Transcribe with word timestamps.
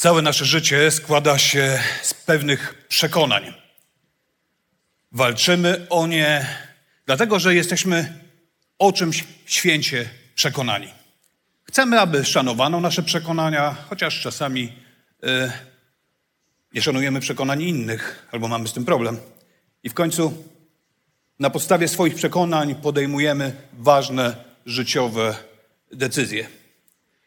Całe 0.00 0.22
nasze 0.22 0.44
życie 0.44 0.90
składa 0.90 1.38
się 1.38 1.78
z 2.02 2.14
pewnych 2.14 2.86
przekonań. 2.88 3.54
Walczymy 5.12 5.86
o 5.90 6.06
nie, 6.06 6.46
dlatego 7.06 7.38
że 7.38 7.54
jesteśmy 7.54 8.18
o 8.78 8.92
czymś 8.92 9.24
święcie 9.46 10.08
przekonani. 10.34 10.88
Chcemy, 11.62 12.00
aby 12.00 12.24
szanowano 12.24 12.80
nasze 12.80 13.02
przekonania, 13.02 13.76
chociaż 13.88 14.20
czasami 14.20 14.72
y, 15.24 15.52
nie 16.74 16.82
szanujemy 16.82 17.20
przekonań 17.20 17.62
innych, 17.62 18.28
albo 18.32 18.48
mamy 18.48 18.68
z 18.68 18.72
tym 18.72 18.84
problem. 18.84 19.18
I 19.82 19.88
w 19.88 19.94
końcu 19.94 20.44
na 21.38 21.50
podstawie 21.50 21.88
swoich 21.88 22.14
przekonań 22.14 22.74
podejmujemy 22.74 23.52
ważne 23.72 24.36
życiowe 24.66 25.36
decyzje. 25.92 26.46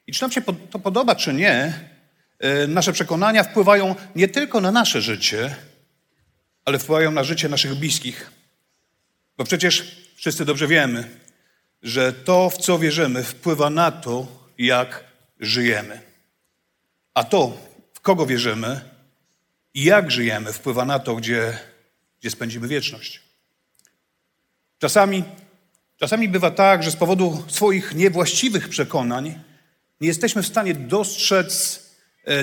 I 0.08 0.12
czy 0.14 0.22
nam 0.22 0.32
się 0.32 0.42
to 0.72 0.80
podoba, 0.80 1.16
czy 1.16 1.34
nie, 1.34 1.93
nasze 2.68 2.94
przekonania 2.94 3.44
wpływają 3.44 3.96
nie 4.16 4.28
tylko 4.28 4.62
na 4.62 4.72
nasze 4.72 5.02
życie, 5.02 5.56
ale 6.66 6.80
wpływają 6.80 7.12
na 7.12 7.24
życie 7.24 7.50
naszych 7.50 7.76
bliskich. 7.76 8.32
Bo 9.38 9.44
przecież 9.44 9.98
wszyscy 10.16 10.46
dobrze 10.46 10.68
wiemy, 10.68 11.10
że 11.84 12.14
to, 12.14 12.50
w 12.50 12.58
co 12.58 12.80
wierzymy, 12.80 13.24
wpływa 13.24 13.70
na 13.70 13.92
to, 13.92 14.28
jak 14.58 15.04
żyjemy. 15.40 16.02
A 17.14 17.24
to, 17.24 17.58
w 17.94 18.00
kogo 18.00 18.26
wierzymy 18.26 18.82
i 19.74 19.84
jak 19.84 20.12
żyjemy, 20.12 20.54
wpływa 20.54 20.86
na 20.86 21.00
to, 21.00 21.16
gdzie, 21.16 21.60
gdzie 22.20 22.30
spędzimy 22.30 22.68
wieczność. 22.68 23.22
Czasami, 24.80 25.24
czasami 25.98 26.30
bywa 26.30 26.52
tak, 26.52 26.84
że 26.84 26.92
z 26.92 26.96
powodu 26.96 27.46
swoich 27.48 27.96
niewłaściwych 27.96 28.70
przekonań 28.70 29.40
nie 30.02 30.08
jesteśmy 30.08 30.44
w 30.44 30.48
stanie 30.48 30.74
dostrzec 30.74 31.80
e, 31.80 31.83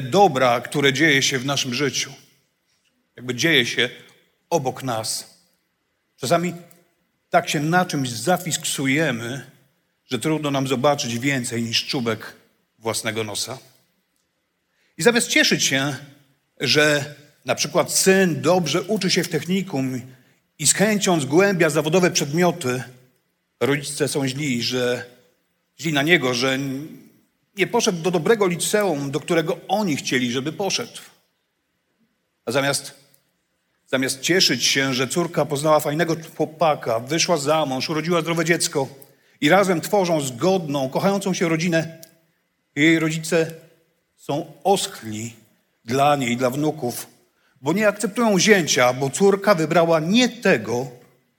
dobra, 0.03 0.61
które 0.61 0.92
dzieje 0.92 1.23
się 1.23 1.39
w 1.39 1.47
naszym 1.47 1.75
życiu. 1.75 2.12
Jakby 3.17 3.34
dzieje 3.34 3.67
się 3.67 3.91
obok 4.50 4.83
nas. 4.83 5.41
Czasami 6.17 6.55
tak 7.31 7.48
się 7.48 7.61
na 7.61 7.84
czymś 7.84 8.11
zafiksujemy, 8.11 9.50
że 10.11 10.19
trudno 10.19 10.50
nam 10.50 10.69
zobaczyć 10.69 11.19
więcej 11.19 11.62
niż 11.62 11.87
czubek 11.87 12.37
własnego 12.78 13.25
nosa. 13.25 13.59
I 14.98 15.03
zamiast 15.03 15.28
cieszyć 15.28 15.64
się, 15.64 15.97
że 16.61 17.15
na 17.44 17.55
przykład 17.55 17.92
syn 17.92 18.42
dobrze 18.42 18.83
uczy 18.83 19.11
się 19.11 19.25
w 19.25 19.28
technikum 19.28 20.00
i 20.59 20.67
z 20.67 20.75
chęcią 20.75 21.20
zgłębia 21.20 21.70
zawodowe 21.70 22.11
przedmioty, 22.11 22.83
rodzice 23.61 24.09
są 24.09 24.28
źli, 24.28 24.62
że 24.62 25.06
źli 25.81 25.92
na 25.92 26.03
niego, 26.03 26.34
że 26.34 26.59
nie 27.61 27.66
poszedł 27.66 28.03
do 28.03 28.10
dobrego 28.10 28.47
liceum, 28.47 29.10
do 29.10 29.21
którego 29.21 29.59
oni 29.69 29.97
chcieli, 29.97 30.32
żeby 30.32 30.53
poszedł. 30.53 30.98
A 32.44 32.53
zamiast 32.53 33.00
Zamiast 33.91 34.21
cieszyć 34.21 34.65
się, 34.65 34.94
że 34.94 35.09
córka 35.09 35.44
poznała 35.44 35.81
fajnego 35.81 36.16
chłopaka, 36.37 37.00
wyszła 37.00 37.37
za 37.37 37.66
mąż, 37.66 37.91
urodziła 37.91 38.21
zdrowe 38.21 38.44
dziecko 38.44 38.88
i 39.41 39.48
razem 39.48 39.81
tworzą 39.81 40.21
zgodną, 40.21 40.88
kochającą 40.88 41.34
się 41.34 41.48
rodzinę, 41.48 41.98
jej 42.76 42.98
rodzice 42.98 43.54
są 44.16 44.53
oschli 44.65 45.37
dla 45.84 46.16
niej, 46.16 46.37
dla 46.37 46.50
wnuków, 46.50 47.06
bo 47.60 47.72
nie 47.72 47.88
akceptują 47.88 48.38
zięcia, 48.38 48.92
bo 48.92 49.10
córka 49.10 49.54
wybrała 49.54 50.00
nie 50.00 50.28
tego, 50.28 50.87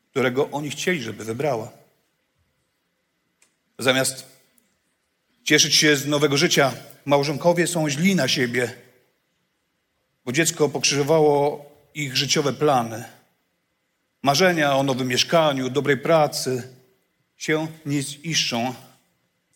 którego 0.09 0.49
oni 0.49 0.69
chcieli, 0.69 1.01
żeby 1.01 1.23
wybrała. 1.23 1.71
Zamiast 3.79 4.30
cieszyć 5.43 5.75
się 5.75 5.95
z 5.95 6.07
nowego 6.07 6.37
życia, 6.37 6.73
małżonkowie 7.05 7.67
są 7.67 7.89
źli 7.89 8.15
na 8.15 8.27
siebie, 8.27 8.73
bo 10.25 10.31
dziecko 10.31 10.69
pokrzyżowało 10.69 11.65
ich 11.93 12.17
życiowe 12.17 12.53
plany. 12.53 13.03
Marzenia 14.23 14.75
o 14.75 14.83
nowym 14.83 15.07
mieszkaniu, 15.07 15.69
dobrej 15.69 15.97
pracy 15.97 16.67
się 17.37 17.67
nie 17.85 18.01
ziszczą, 18.01 18.73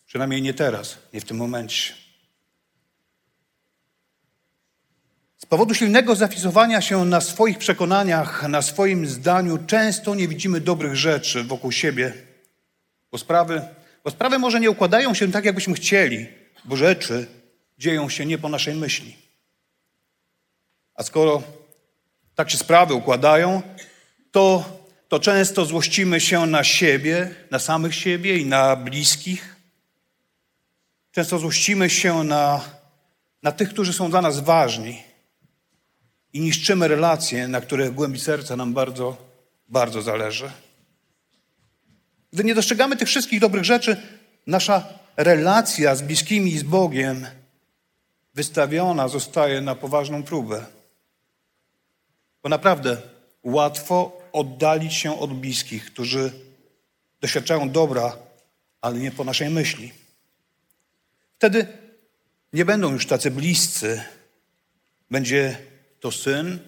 przynajmniej 0.06 0.42
nie 0.42 0.54
teraz, 0.54 0.98
nie 1.12 1.20
w 1.20 1.24
tym 1.24 1.36
momencie. 1.36 1.92
Z 5.36 5.46
powodu 5.46 5.74
silnego 5.74 6.14
zafisowania 6.14 6.80
się 6.80 7.04
na 7.04 7.20
swoich 7.20 7.58
przekonaniach, 7.58 8.48
na 8.48 8.62
swoim 8.62 9.06
zdaniu, 9.06 9.58
często 9.66 10.14
nie 10.14 10.28
widzimy 10.28 10.60
dobrych 10.60 10.96
rzeczy 10.96 11.44
wokół 11.44 11.72
siebie, 11.72 12.14
bo 13.12 13.18
sprawy, 13.18 13.62
bo 14.06 14.10
sprawy 14.10 14.38
może 14.38 14.60
nie 14.60 14.70
układają 14.70 15.14
się 15.14 15.32
tak, 15.32 15.44
jakbyśmy 15.44 15.74
chcieli, 15.74 16.26
bo 16.64 16.76
rzeczy 16.76 17.26
dzieją 17.78 18.08
się 18.08 18.26
nie 18.26 18.38
po 18.38 18.48
naszej 18.48 18.74
myśli. 18.74 19.16
A 20.94 21.02
skoro 21.02 21.42
tak 22.34 22.50
się 22.50 22.58
sprawy 22.58 22.94
układają, 22.94 23.62
to, 24.30 24.64
to 25.08 25.20
często 25.20 25.64
złościmy 25.64 26.20
się 26.20 26.46
na 26.46 26.64
siebie, 26.64 27.34
na 27.50 27.58
samych 27.58 27.94
siebie 27.94 28.38
i 28.38 28.46
na 28.46 28.76
bliskich. 28.76 29.56
Często 31.10 31.38
złościmy 31.38 31.90
się 31.90 32.24
na, 32.24 32.60
na 33.42 33.52
tych, 33.52 33.68
którzy 33.68 33.92
są 33.92 34.10
dla 34.10 34.22
nas 34.22 34.40
ważni 34.40 35.02
i 36.32 36.40
niszczymy 36.40 36.88
relacje, 36.88 37.48
na 37.48 37.60
których 37.60 37.94
głębi 37.94 38.20
serca 38.20 38.56
nam 38.56 38.74
bardzo, 38.74 39.16
bardzo 39.68 40.02
zależy. 40.02 40.50
Gdy 42.36 42.44
nie 42.44 42.54
dostrzegamy 42.54 42.96
tych 42.96 43.08
wszystkich 43.08 43.40
dobrych 43.40 43.64
rzeczy, 43.64 43.96
nasza 44.46 44.88
relacja 45.16 45.94
z 45.94 46.02
bliskimi 46.02 46.52
i 46.52 46.58
z 46.58 46.62
Bogiem 46.62 47.26
wystawiona 48.34 49.08
zostaje 49.08 49.60
na 49.60 49.74
poważną 49.74 50.22
próbę. 50.22 50.66
Bo 52.42 52.48
naprawdę 52.48 52.96
łatwo 53.42 54.22
oddalić 54.32 54.94
się 54.94 55.18
od 55.20 55.34
bliskich, 55.34 55.86
którzy 55.86 56.32
doświadczają 57.20 57.70
dobra, 57.70 58.16
ale 58.80 58.98
nie 58.98 59.10
po 59.10 59.24
naszej 59.24 59.50
myśli. 59.50 59.92
Wtedy 61.38 61.66
nie 62.52 62.64
będą 62.64 62.92
już 62.92 63.06
tacy 63.06 63.30
bliscy. 63.30 64.02
Będzie 65.10 65.58
to 66.00 66.12
syn, 66.12 66.58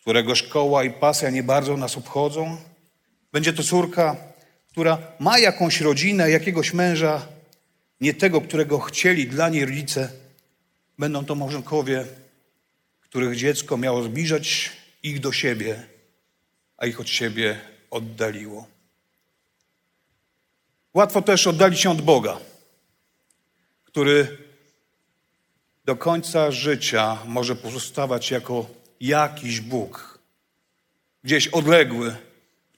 którego 0.00 0.34
szkoła 0.34 0.84
i 0.84 0.90
pasja 0.90 1.30
nie 1.30 1.42
bardzo 1.42 1.76
nas 1.76 1.96
obchodzą. 1.96 2.56
Będzie 3.32 3.52
to 3.52 3.62
córka, 3.62 4.35
która 4.76 4.98
ma 5.18 5.38
jakąś 5.38 5.80
rodzinę, 5.80 6.30
jakiegoś 6.30 6.72
męża, 6.72 7.26
nie 8.00 8.14
tego, 8.14 8.40
którego 8.40 8.78
chcieli 8.78 9.26
dla 9.26 9.48
niej 9.48 9.64
rodzice. 9.64 10.12
Będą 10.98 11.24
to 11.24 11.34
małżonkowie, 11.34 12.04
których 13.00 13.36
dziecko 13.36 13.76
miało 13.76 14.02
zbliżać 14.02 14.72
ich 15.02 15.20
do 15.20 15.32
siebie, 15.32 15.86
a 16.76 16.86
ich 16.86 17.00
od 17.00 17.08
siebie 17.08 17.60
oddaliło. 17.90 18.66
Łatwo 20.94 21.22
też 21.22 21.46
oddalić 21.46 21.80
się 21.80 21.90
od 21.90 22.02
Boga, 22.02 22.38
który 23.84 24.38
do 25.84 25.96
końca 25.96 26.50
życia 26.50 27.18
może 27.24 27.56
pozostawać 27.56 28.30
jako 28.30 28.66
jakiś 29.00 29.60
Bóg, 29.60 30.18
gdzieś 31.24 31.48
odległy, 31.48 32.16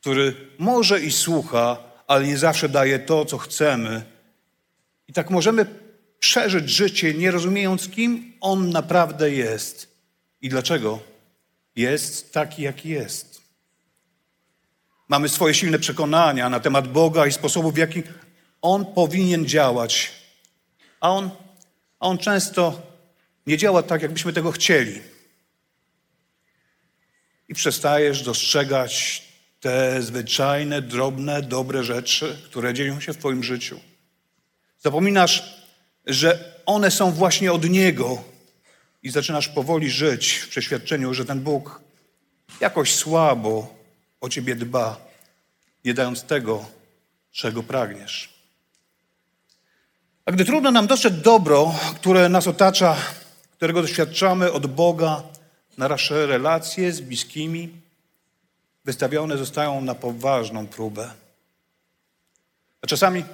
który 0.00 0.34
może 0.58 1.00
i 1.00 1.10
słucha, 1.10 1.87
ale 2.08 2.26
nie 2.26 2.38
zawsze 2.38 2.68
daje 2.68 2.98
to, 2.98 3.24
co 3.24 3.38
chcemy. 3.38 4.02
I 5.08 5.12
tak 5.12 5.30
możemy 5.30 5.66
przeżyć 6.18 6.70
życie, 6.70 7.14
nie 7.14 7.30
rozumiejąc, 7.30 7.88
kim 7.88 8.32
On 8.40 8.70
naprawdę 8.70 9.30
jest 9.30 9.88
i 10.40 10.48
dlaczego 10.48 11.00
jest 11.76 12.32
taki, 12.32 12.62
jaki 12.62 12.88
jest. 12.88 13.42
Mamy 15.08 15.28
swoje 15.28 15.54
silne 15.54 15.78
przekonania 15.78 16.48
na 16.48 16.60
temat 16.60 16.88
Boga 16.88 17.26
i 17.26 17.32
sposobu, 17.32 17.70
w 17.70 17.76
jaki 17.76 18.02
On 18.62 18.86
powinien 18.86 19.46
działać. 19.46 20.12
A 21.00 21.10
On, 21.10 21.30
a 22.00 22.06
on 22.06 22.18
często 22.18 22.82
nie 23.46 23.58
działa 23.58 23.82
tak, 23.82 24.02
jakbyśmy 24.02 24.32
tego 24.32 24.52
chcieli. 24.52 25.00
I 27.48 27.54
przestajesz 27.54 28.22
dostrzegać 28.22 29.22
te 29.60 30.02
zwyczajne, 30.02 30.82
drobne, 30.82 31.42
dobre 31.42 31.84
rzeczy, 31.84 32.38
które 32.44 32.74
dzieją 32.74 33.00
się 33.00 33.12
w 33.12 33.18
Twoim 33.18 33.42
życiu. 33.42 33.80
Zapominasz, 34.80 35.62
że 36.06 36.54
one 36.66 36.90
są 36.90 37.10
właśnie 37.10 37.52
od 37.52 37.70
Niego 37.70 38.22
i 39.02 39.10
zaczynasz 39.10 39.48
powoli 39.48 39.90
żyć 39.90 40.32
w 40.32 40.48
przeświadczeniu, 40.48 41.14
że 41.14 41.24
ten 41.24 41.40
Bóg 41.40 41.80
jakoś 42.60 42.94
słabo 42.94 43.74
o 44.20 44.28
ciebie 44.28 44.56
dba, 44.56 45.08
nie 45.84 45.94
dając 45.94 46.22
tego, 46.22 46.64
czego 47.32 47.62
pragniesz. 47.62 48.28
A 50.24 50.32
gdy 50.32 50.44
trudno 50.44 50.70
nam 50.70 50.86
dostrzec 50.86 51.20
dobro, 51.20 51.74
które 51.94 52.28
nas 52.28 52.46
otacza, 52.46 52.96
którego 53.52 53.82
doświadczamy 53.82 54.52
od 54.52 54.66
Boga, 54.66 55.22
nasze 55.78 56.26
relacje 56.26 56.92
z 56.92 57.00
bliskimi 57.00 57.87
wystawione 58.88 59.36
zostają 59.36 59.80
na 59.80 59.94
poważną 59.94 60.66
próbę. 60.66 61.10
A 62.82 62.86
czasami, 62.86 63.24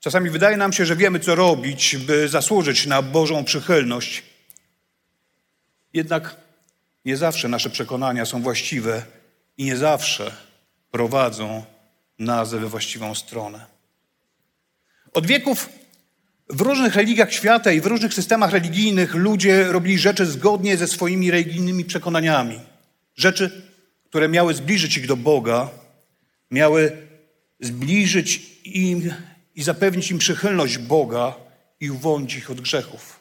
czasami 0.00 0.30
wydaje 0.30 0.56
nam 0.56 0.72
się, 0.72 0.86
że 0.86 0.96
wiemy, 0.96 1.20
co 1.20 1.34
robić, 1.34 1.96
by 1.96 2.28
zasłużyć 2.28 2.86
na 2.86 3.02
Bożą 3.02 3.44
przychylność. 3.44 4.22
Jednak 5.92 6.36
nie 7.04 7.16
zawsze 7.16 7.48
nasze 7.48 7.70
przekonania 7.70 8.26
są 8.26 8.42
właściwe 8.42 9.02
i 9.56 9.64
nie 9.64 9.76
zawsze 9.76 10.32
prowadzą 10.90 11.64
nas 12.18 12.50
we 12.50 12.68
właściwą 12.68 13.14
stronę. 13.14 13.66
Od 15.12 15.26
wieków 15.26 15.68
w 16.50 16.60
różnych 16.60 16.94
religiach 16.94 17.32
świata 17.32 17.72
i 17.72 17.80
w 17.80 17.86
różnych 17.86 18.14
systemach 18.14 18.52
religijnych 18.52 19.14
ludzie 19.14 19.64
robili 19.64 19.98
rzeczy 19.98 20.26
zgodnie 20.26 20.76
ze 20.76 20.88
swoimi 20.88 21.30
religijnymi 21.30 21.84
przekonaniami. 21.84 22.60
Rzeczy, 23.16 23.67
które 24.10 24.28
miały 24.28 24.54
zbliżyć 24.54 24.96
ich 24.96 25.06
do 25.06 25.16
Boga, 25.16 25.70
miały 26.50 26.96
zbliżyć 27.60 28.60
im 28.64 29.14
i 29.54 29.62
zapewnić 29.62 30.10
im 30.10 30.18
przychylność 30.18 30.78
Boga 30.78 31.34
i 31.80 31.90
uwolnić 31.90 32.34
ich 32.34 32.50
od 32.50 32.60
grzechów. 32.60 33.20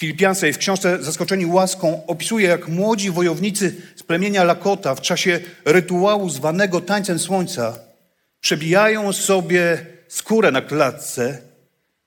Filipiance 0.00 0.52
w 0.52 0.58
książce 0.58 1.02
Zaskoczeni 1.02 1.46
łaską 1.46 2.06
opisuje, 2.06 2.48
jak 2.48 2.68
młodzi 2.68 3.10
wojownicy 3.10 3.74
z 3.96 4.02
plemienia 4.02 4.44
Lakota 4.44 4.94
w 4.94 5.00
czasie 5.00 5.40
rytuału 5.64 6.30
zwanego 6.30 6.80
tańcem 6.80 7.18
słońca 7.18 7.78
przebijają 8.40 9.12
sobie 9.12 9.86
skórę 10.08 10.50
na 10.50 10.60
klatce, 10.60 11.38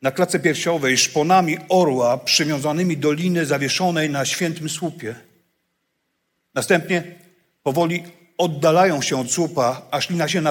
na 0.01 0.11
klatce 0.11 0.39
piersiowej 0.39 0.97
szponami 0.97 1.57
orła 1.69 2.17
przywiązanymi 2.17 2.97
do 2.97 3.11
liny 3.11 3.45
zawieszonej 3.45 4.09
na 4.09 4.25
świętym 4.25 4.69
słupie. 4.69 5.15
Następnie 6.57 7.03
powoli 7.63 8.03
oddalają 8.37 9.01
się 9.01 9.19
od 9.19 9.31
słupa, 9.31 9.81
aż 9.91 10.09
lina 10.09 10.27
się 10.27 10.41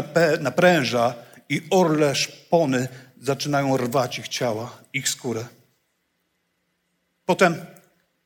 napręża 0.40 1.14
i 1.48 1.62
orle 1.70 2.14
szpony 2.14 2.88
zaczynają 3.20 3.76
rwać 3.76 4.18
ich 4.18 4.28
ciała, 4.28 4.78
ich 4.92 5.08
skórę. 5.08 5.44
Potem 7.24 7.56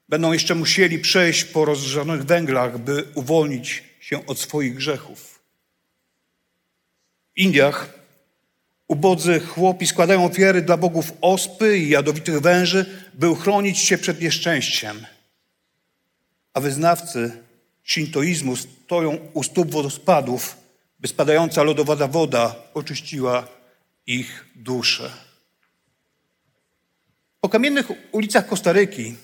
będą 0.09 0.33
jeszcze 0.33 0.55
musieli 0.55 0.99
przejść 0.99 1.45
po 1.45 1.65
rozżarzonych 1.65 2.25
węglach, 2.25 2.79
by 2.79 3.05
uwolnić 3.15 3.85
się 4.01 4.27
od 4.27 4.39
swoich 4.39 4.75
grzechów. 4.75 5.43
W 7.37 7.39
Indiach 7.39 7.95
ubodzy 8.89 9.41
chłopi 9.41 9.87
składają 9.87 10.25
ofiary 10.25 10.63
dla 10.63 10.77
bogów 10.77 11.13
ospy 11.21 11.79
i 11.79 11.89
jadowitych 11.89 12.41
węży, 12.41 12.87
by 13.15 13.31
uchronić 13.31 13.79
się 13.79 13.99
przed 13.99 14.21
nieszczęściem. 14.21 15.07
A 16.55 16.61
wyznawcy 16.61 17.50
shintoizmu 17.91 18.57
stoją 18.57 19.19
u 19.33 19.43
stóp 19.43 19.71
wodospadów, 19.71 20.57
by 21.01 21.09
spadająca 21.09 21.63
lodowata 21.63 22.09
woda 22.09 22.55
oczyściła 22.75 23.49
ich 24.07 24.47
duszę. 24.55 25.11
Po 27.41 27.49
kamiennych 27.49 27.87
ulicach 28.13 28.47
Kostaryki, 28.47 29.15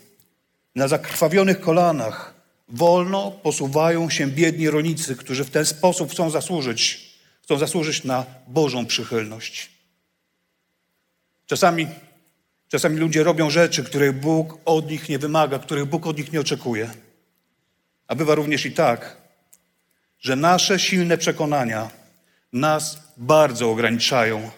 na 0.74 0.88
zakrwawionych 0.88 1.60
kolanach, 1.60 2.34
wolno 2.68 3.30
posuwają 3.30 4.10
się 4.10 4.26
biedni 4.26 4.70
rolnicy, 4.70 5.16
którzy 5.16 5.44
w 5.44 5.50
ten 5.50 5.66
sposób 5.66 6.10
chcą 6.10 6.30
zasłużyć, 6.30 7.10
chcą 7.42 7.58
zasłużyć 7.58 8.04
na 8.04 8.26
Bożą 8.48 8.86
przychylność. 8.86 9.70
Czasami, 11.46 11.86
czasami 12.68 12.96
ludzie 12.96 13.22
robią 13.22 13.50
rzeczy, 13.50 13.84
których 13.84 14.20
Bóg 14.20 14.58
od 14.64 14.90
nich 14.90 15.08
nie 15.08 15.18
wymaga, 15.18 15.58
których 15.58 15.84
Bóg 15.84 16.06
od 16.06 16.18
nich 16.18 16.32
nie 16.32 16.40
oczekuje. 16.40 16.90
A 18.08 18.14
bywa 18.14 18.34
również 18.34 18.66
i 18.66 18.72
tak, 18.72 19.16
że 20.20 20.36
nasze 20.36 20.78
silne 20.78 21.18
przekonania 21.18 21.90
nas 22.52 22.98
bardzo 23.16 23.70
ograniczają 23.70 24.50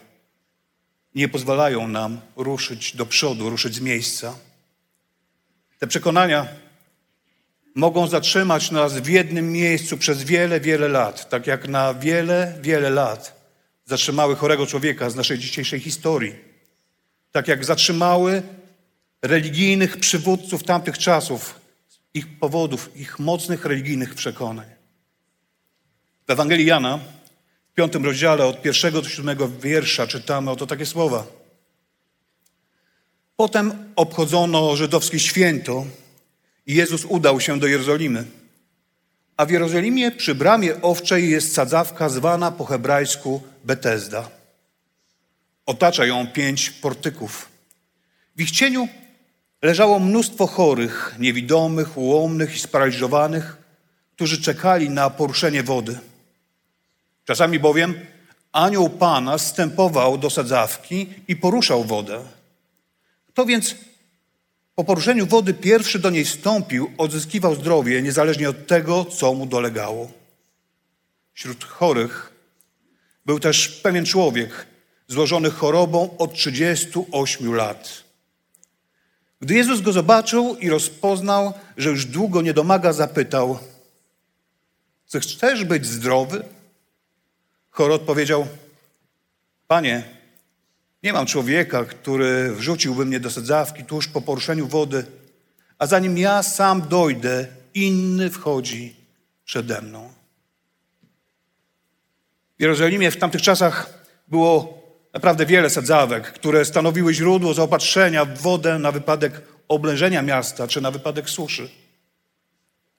nie 1.14 1.28
pozwalają 1.28 1.88
nam 1.88 2.20
ruszyć 2.36 2.96
do 2.96 3.06
przodu, 3.06 3.50
ruszyć 3.50 3.74
z 3.74 3.80
miejsca. 3.80 4.34
Te 5.78 5.86
przekonania 5.86 6.46
mogą 7.74 8.06
zatrzymać 8.06 8.70
nas 8.70 8.98
w 8.98 9.08
jednym 9.08 9.52
miejscu 9.52 9.98
przez 9.98 10.22
wiele, 10.22 10.60
wiele 10.60 10.88
lat, 10.88 11.28
tak 11.28 11.46
jak 11.46 11.68
na 11.68 11.94
wiele, 11.94 12.58
wiele 12.60 12.90
lat 12.90 13.38
zatrzymały 13.84 14.36
chorego 14.36 14.66
człowieka 14.66 15.10
z 15.10 15.14
naszej 15.14 15.38
dzisiejszej 15.38 15.80
historii, 15.80 16.34
tak 17.32 17.48
jak 17.48 17.64
zatrzymały 17.64 18.42
religijnych 19.22 19.96
przywódców 19.96 20.64
tamtych 20.64 20.98
czasów, 20.98 21.57
ich 22.18 22.38
powodów, 22.38 22.90
ich 22.96 23.18
mocnych 23.18 23.64
religijnych 23.64 24.14
przekonań. 24.14 24.66
W 26.26 26.30
Ewangelii 26.30 26.66
Jana 26.66 26.98
piątym 27.74 28.04
rozdziale 28.04 28.46
od 28.46 28.62
pierwszego 28.62 29.02
do 29.02 29.08
siódmego 29.08 29.48
wiersza 29.48 30.06
czytamy 30.06 30.50
oto 30.50 30.66
takie 30.66 30.86
słowa. 30.86 31.26
Potem 33.36 33.92
obchodzono 33.96 34.76
żydowskie 34.76 35.18
święto 35.18 35.86
i 36.66 36.74
Jezus 36.74 37.04
udał 37.04 37.40
się 37.40 37.58
do 37.58 37.66
Jerozolimy. 37.66 38.24
A 39.36 39.46
w 39.46 39.50
Jerozolimie 39.50 40.10
przy 40.10 40.34
bramie 40.34 40.82
owczej 40.82 41.30
jest 41.30 41.54
sadzawka 41.54 42.08
zwana 42.08 42.50
po 42.50 42.64
hebrajsku 42.64 43.42
Betesda. 43.64 44.30
Otacza 45.66 46.06
ją 46.06 46.26
pięć 46.26 46.70
portyków. 46.70 47.48
W 48.36 48.40
ich 48.40 48.50
cieniu 48.50 48.88
leżało 49.62 49.98
mnóstwo 49.98 50.46
chorych, 50.46 51.14
niewidomych, 51.18 51.98
ułomnych 51.98 52.56
i 52.56 52.58
sparaliżowanych, 52.58 53.56
którzy 54.14 54.42
czekali 54.42 54.90
na 54.90 55.10
poruszenie 55.10 55.62
wody. 55.62 55.98
Czasami 57.24 57.58
bowiem 57.58 57.94
anioł 58.52 58.90
Pana 58.90 59.38
stępował 59.38 60.18
do 60.18 60.30
sadzawki 60.30 61.06
i 61.28 61.36
poruszał 61.36 61.84
wodę. 61.84 62.24
Kto 63.28 63.46
więc 63.46 63.74
po 64.74 64.84
poruszeniu 64.84 65.26
wody 65.26 65.54
pierwszy 65.54 65.98
do 65.98 66.10
niej 66.10 66.26
stąpił, 66.26 66.90
odzyskiwał 66.98 67.54
zdrowie, 67.54 68.02
niezależnie 68.02 68.50
od 68.50 68.66
tego, 68.66 69.04
co 69.04 69.34
mu 69.34 69.46
dolegało. 69.46 70.10
Wśród 71.34 71.64
chorych 71.64 72.32
był 73.26 73.40
też 73.40 73.68
pewien 73.68 74.06
człowiek 74.06 74.66
złożony 75.08 75.50
chorobą 75.50 76.16
od 76.18 76.34
38 76.34 77.54
lat. 77.54 78.07
Gdy 79.40 79.54
Jezus 79.54 79.80
go 79.80 79.92
zobaczył 79.92 80.56
i 80.56 80.70
rozpoznał, 80.70 81.52
że 81.76 81.90
już 81.90 82.06
długo 82.06 82.42
nie 82.42 82.54
domaga, 82.54 82.92
zapytał: 82.92 83.58
chcesz 85.06 85.64
być 85.64 85.86
zdrowy? 85.86 86.44
Chory 87.70 87.94
odpowiedział: 87.94 88.46
Panie, 89.66 90.04
nie 91.02 91.12
mam 91.12 91.26
człowieka, 91.26 91.84
który 91.84 92.54
wrzuciłby 92.54 93.06
mnie 93.06 93.20
do 93.20 93.30
sadzawki 93.30 93.84
tuż 93.84 94.08
po 94.08 94.20
poruszeniu 94.20 94.66
wody, 94.66 95.06
a 95.78 95.86
zanim 95.86 96.18
ja 96.18 96.42
sam 96.42 96.88
dojdę, 96.88 97.46
inny 97.74 98.30
wchodzi 98.30 98.96
przede 99.44 99.82
mną. 99.82 100.12
W 102.58 102.62
Jerozolimie 102.62 103.10
w 103.10 103.16
tamtych 103.16 103.42
czasach 103.42 104.04
było 104.28 104.77
naprawdę 105.12 105.46
wiele 105.46 105.70
sadzawek, 105.70 106.32
które 106.32 106.64
stanowiły 106.64 107.14
źródło 107.14 107.54
zaopatrzenia 107.54 108.24
w 108.24 108.38
wodę 108.38 108.78
na 108.78 108.92
wypadek 108.92 109.42
oblężenia 109.68 110.22
miasta 110.22 110.68
czy 110.68 110.80
na 110.80 110.90
wypadek 110.90 111.30
suszy. 111.30 111.68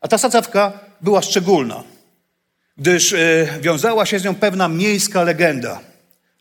A 0.02 0.08
ta 0.08 0.18
sadzawka 0.18 0.80
była 1.02 1.22
szczególna 1.22 1.84
gdyż 2.80 3.14
e, 3.14 3.48
wiązała 3.62 4.06
się 4.06 4.20
z 4.20 4.24
nią 4.24 4.36
pewna 4.36 4.68
miejska 4.68 5.24
legenda. 5.24 5.80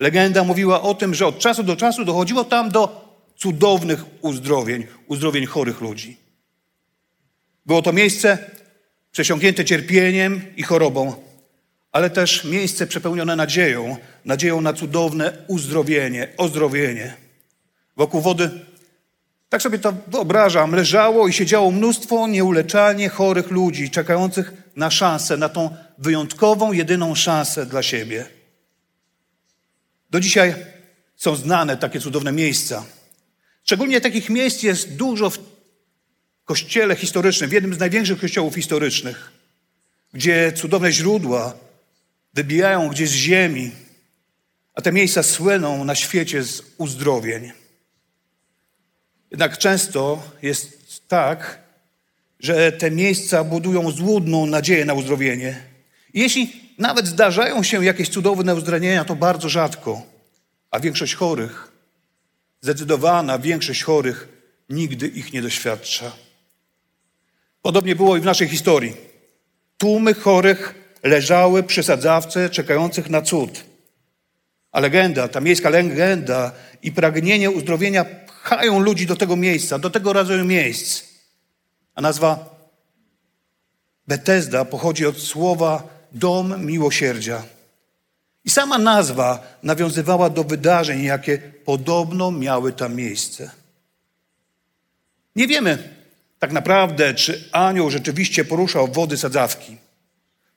Legenda 0.01 0.45
mówiła 0.45 0.83
o 0.83 0.95
tym, 0.95 1.15
że 1.15 1.27
od 1.27 1.39
czasu 1.39 1.63
do 1.63 1.77
czasu 1.77 2.05
dochodziło 2.05 2.45
tam 2.45 2.71
do 2.71 3.09
cudownych 3.37 4.05
uzdrowień, 4.21 4.87
uzdrowień 5.07 5.47
chorych 5.47 5.81
ludzi. 5.81 6.17
Było 7.67 7.83
to 7.83 7.93
miejsce 7.93 8.39
przesiąknięte 9.11 9.65
cierpieniem 9.65 10.43
i 10.57 10.63
chorobą, 10.63 11.15
ale 11.93 12.11
też 12.11 12.45
miejsce 12.45 12.87
przepełnione 12.87 13.37
nadzieją, 13.37 13.97
nadzieją 14.25 14.61
na 14.61 14.73
cudowne 14.73 15.33
uzdrowienie, 15.47 16.29
ozdrowienie. 16.37 17.15
Wokół 17.97 18.21
wody, 18.21 18.51
tak 19.49 19.63
sobie 19.63 19.79
to 19.79 19.93
wyobrażam, 20.07 20.75
leżało 20.75 21.29
i 21.29 21.33
siedziało 21.33 21.71
mnóstwo 21.71 22.27
nieuleczalnie 22.27 23.09
chorych 23.09 23.51
ludzi, 23.51 23.91
czekających 23.91 24.53
na 24.77 24.91
szansę, 24.91 25.37
na 25.37 25.49
tą 25.49 25.77
wyjątkową, 25.99 26.73
jedyną 26.73 27.15
szansę 27.15 27.67
dla 27.67 27.83
siebie. 27.83 28.27
Do 30.11 30.21
dzisiaj 30.21 30.55
są 31.17 31.37
znane 31.37 31.77
takie 31.77 32.01
cudowne 32.01 32.33
miejsca. 32.33 32.85
Szczególnie 33.65 34.01
takich 34.01 34.31
miejsc 34.31 34.63
jest 34.63 34.97
dużo 34.97 35.31
w 35.31 35.39
kościele 36.45 36.97
historycznym, 36.97 37.51
w 37.51 37.53
jednym 37.53 37.75
z 37.75 37.79
największych 37.79 38.21
kościołów 38.21 38.55
historycznych, 38.55 39.33
gdzie 40.13 40.53
cudowne 40.53 40.93
źródła 40.93 41.55
wybijają 42.35 42.89
gdzieś 42.89 43.11
z 43.11 43.13
ziemi, 43.13 43.71
a 44.75 44.83
te 44.83 44.93
miejsca 44.93 45.23
słyną 45.23 45.85
na 45.85 45.95
świecie 45.95 46.43
z 46.43 46.63
uzdrowień. 46.79 47.53
Jednak 49.31 49.59
często 49.59 50.23
jest 50.43 51.09
tak, 51.09 51.59
że 52.41 52.73
te 52.73 52.91
miejsca 52.91 53.45
budują 53.45 53.91
złudną 53.91 54.47
nadzieję 54.47 54.85
na 54.85 54.95
uzdrowienie. 54.95 55.63
Jeśli 56.15 56.53
nawet 56.79 57.07
zdarzają 57.07 57.63
się 57.63 57.85
jakieś 57.85 58.09
cudowne 58.09 58.55
uzdrowienia, 58.55 59.05
to 59.05 59.17
bardzo 59.17 59.49
rzadko, 59.49 60.03
a 60.71 60.81
większość 60.81 61.15
chorych, 61.15 61.73
zdecydowana 62.61 63.39
większość 63.39 63.83
chorych 63.83 64.29
nigdy 64.69 65.09
ich 65.09 65.33
nie 65.33 65.43
doświadcza. 65.43 66.13
Podobnie 67.63 67.97
było 67.97 68.17
i 68.17 68.21
w 68.21 68.25
naszej 68.25 68.49
historii. 68.49 68.97
Tłumy 69.79 70.15
chorych 70.15 70.75
leżały 71.03 71.63
przy 71.63 71.83
sadzawce, 71.83 72.51
czekających 72.51 73.11
na 73.11 73.23
cud. 73.23 73.65
A 74.73 74.81
legenda, 74.81 75.29
ta 75.29 75.41
miejska 75.41 75.71
legenda 75.71 76.53
i 76.83 76.93
pragnienie 76.93 77.51
uzdrowienia 77.51 78.05
pchają 78.05 78.81
ludzi 78.81 79.07
do 79.07 79.17
tego 79.17 79.37
miejsca, 79.37 79.79
do 79.79 79.91
tego 79.91 80.13
rodzaju 80.13 80.45
miejsc. 80.45 81.03
A 81.95 82.01
nazwa 82.01 82.59
Betesda 84.09 84.65
pochodzi 84.65 85.07
od 85.07 85.19
słowa 85.19 85.83
dom 86.13 86.67
miłosierdzia. 86.67 87.43
I 88.45 88.51
sama 88.51 88.79
nazwa 88.79 89.59
nawiązywała 89.63 90.31
do 90.31 90.45
wydarzeń, 90.45 91.03
jakie 91.03 91.39
podobno 91.65 92.31
miały 92.31 92.73
tam 92.73 92.95
miejsce. 92.95 93.51
Nie 95.37 95.47
wiemy 95.47 95.99
tak 96.39 96.53
naprawdę, 96.53 97.15
czy 97.15 97.49
anioł 97.53 97.91
rzeczywiście 97.91 98.45
poruszał 98.45 98.89
wody 98.89 99.17
sadzawki, 99.17 99.77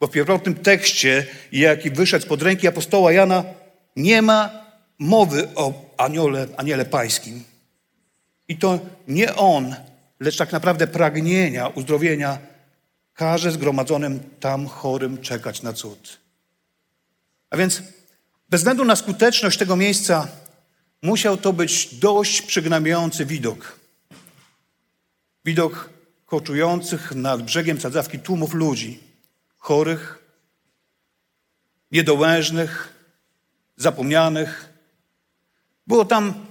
bo 0.01 0.07
w 0.07 0.11
pierwotnym 0.11 0.55
tekście, 0.55 1.25
jaki 1.51 1.91
wyszedł 1.91 2.25
spod 2.25 2.41
ręki 2.41 2.67
apostoła 2.67 3.11
Jana, 3.11 3.43
nie 3.95 4.21
ma 4.21 4.49
mowy 4.99 5.47
o 5.55 5.95
aniole, 5.97 6.47
aniele 6.57 6.85
pańskim. 6.85 7.43
I 8.47 8.57
to 8.57 8.79
nie 9.07 9.35
on, 9.35 9.75
lecz 10.19 10.37
tak 10.37 10.51
naprawdę 10.51 10.87
pragnienia 10.87 11.67
uzdrowienia 11.67 12.37
każe 13.13 13.51
zgromadzonym 13.51 14.19
tam 14.39 14.67
chorym 14.67 15.21
czekać 15.21 15.61
na 15.61 15.73
cud. 15.73 16.17
A 17.49 17.57
więc 17.57 17.81
bez 18.49 18.61
względu 18.61 18.85
na 18.85 18.95
skuteczność 18.95 19.59
tego 19.59 19.75
miejsca 19.75 20.27
musiał 21.01 21.37
to 21.37 21.53
być 21.53 21.95
dość 21.95 22.41
przygnębiający 22.41 23.25
widok. 23.25 23.79
Widok 25.45 25.89
koczujących 26.25 27.15
nad 27.15 27.41
brzegiem 27.43 27.81
sadzawki 27.81 28.19
tłumów 28.19 28.53
ludzi, 28.53 29.10
chorych, 29.61 30.19
niedołężnych, 31.91 32.93
zapomnianych. 33.77 34.69
Było 35.87 36.05
tam 36.05 36.45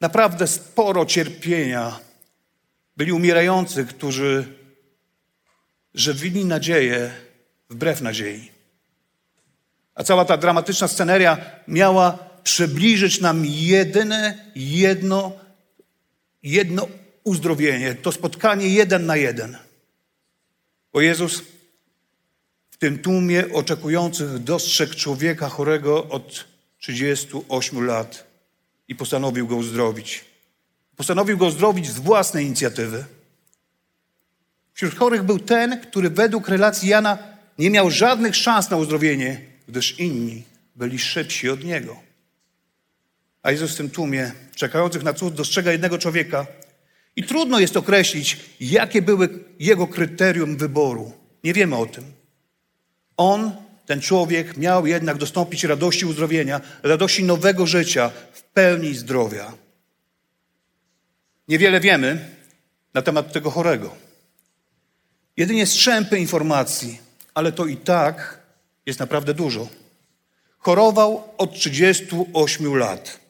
naprawdę 0.00 0.46
sporo 0.46 1.06
cierpienia. 1.06 2.00
Byli 2.96 3.12
umierający, 3.12 3.86
którzy 3.86 4.54
żywili 5.94 6.44
nadzieję 6.44 7.14
wbrew 7.70 8.00
nadziei. 8.00 8.50
A 9.94 10.04
cała 10.04 10.24
ta 10.24 10.36
dramatyczna 10.36 10.88
sceneria 10.88 11.38
miała 11.68 12.18
przybliżyć 12.42 13.20
nam 13.20 13.42
jedyne, 13.46 14.50
jedno, 14.54 15.32
jedno 16.42 16.88
uzdrowienie. 17.24 17.94
To 17.94 18.12
spotkanie 18.12 18.68
jeden 18.68 19.06
na 19.06 19.16
jeden. 19.16 19.56
Bo 20.92 21.00
Jezus 21.00 21.42
w 22.76 22.78
tym 22.78 22.98
tłumie 22.98 23.52
oczekujących 23.52 24.38
dostrzegł 24.38 24.94
człowieka 24.94 25.48
chorego 25.48 26.08
od 26.08 26.44
38 26.78 27.86
lat 27.86 28.26
i 28.88 28.94
postanowił 28.94 29.46
go 29.46 29.56
uzdrowić. 29.56 30.24
Postanowił 30.96 31.38
go 31.38 31.46
uzdrowić 31.46 31.90
z 31.90 31.98
własnej 31.98 32.46
inicjatywy. 32.46 33.04
Wśród 34.74 34.94
chorych 34.94 35.22
był 35.22 35.38
ten, 35.38 35.80
który 35.80 36.10
według 36.10 36.48
relacji 36.48 36.88
Jana 36.88 37.18
nie 37.58 37.70
miał 37.70 37.90
żadnych 37.90 38.36
szans 38.36 38.70
na 38.70 38.76
uzdrowienie, 38.76 39.40
gdyż 39.68 39.98
inni 39.98 40.42
byli 40.76 40.98
szybsi 40.98 41.48
od 41.48 41.64
niego. 41.64 41.96
A 43.42 43.50
Jezus 43.50 43.72
w 43.74 43.76
tym 43.76 43.90
tłumie 43.90 44.32
czekających 44.54 45.02
na 45.02 45.12
cud 45.12 45.34
dostrzega 45.34 45.72
jednego 45.72 45.98
człowieka 45.98 46.46
i 47.16 47.24
trudno 47.24 47.60
jest 47.60 47.76
określić, 47.76 48.36
jakie 48.60 49.02
były 49.02 49.28
jego 49.58 49.86
kryterium 49.86 50.56
wyboru. 50.56 51.12
Nie 51.44 51.52
wiemy 51.52 51.76
o 51.76 51.86
tym. 51.86 52.16
On, 53.16 53.52
ten 53.86 54.00
człowiek, 54.00 54.56
miał 54.56 54.86
jednak 54.86 55.16
dostąpić 55.16 55.64
radości 55.64 56.06
uzdrowienia, 56.06 56.60
radości 56.82 57.24
nowego 57.24 57.66
życia 57.66 58.10
w 58.32 58.42
pełni 58.42 58.94
zdrowia. 58.94 59.52
Niewiele 61.48 61.80
wiemy 61.80 62.28
na 62.94 63.02
temat 63.02 63.32
tego 63.32 63.50
chorego. 63.50 63.96
Jedynie 65.36 65.66
strzępy 65.66 66.18
informacji, 66.18 67.00
ale 67.34 67.52
to 67.52 67.66
i 67.66 67.76
tak 67.76 68.40
jest 68.86 69.00
naprawdę 69.00 69.34
dużo. 69.34 69.68
Chorował 70.58 71.24
od 71.38 71.54
38 71.54 72.76
lat. 72.76 73.20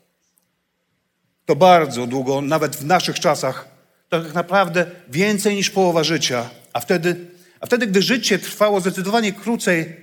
To 1.46 1.56
bardzo 1.56 2.06
długo, 2.06 2.40
nawet 2.40 2.76
w 2.76 2.84
naszych 2.84 3.20
czasach, 3.20 3.68
tak 4.08 4.34
naprawdę 4.34 4.86
więcej 5.08 5.56
niż 5.56 5.70
połowa 5.70 6.04
życia. 6.04 6.50
A 6.72 6.80
wtedy, 6.80 7.35
a 7.60 7.66
wtedy, 7.66 7.86
gdy 7.86 8.02
życie 8.02 8.38
trwało 8.38 8.80
zdecydowanie 8.80 9.32
krócej, 9.32 9.96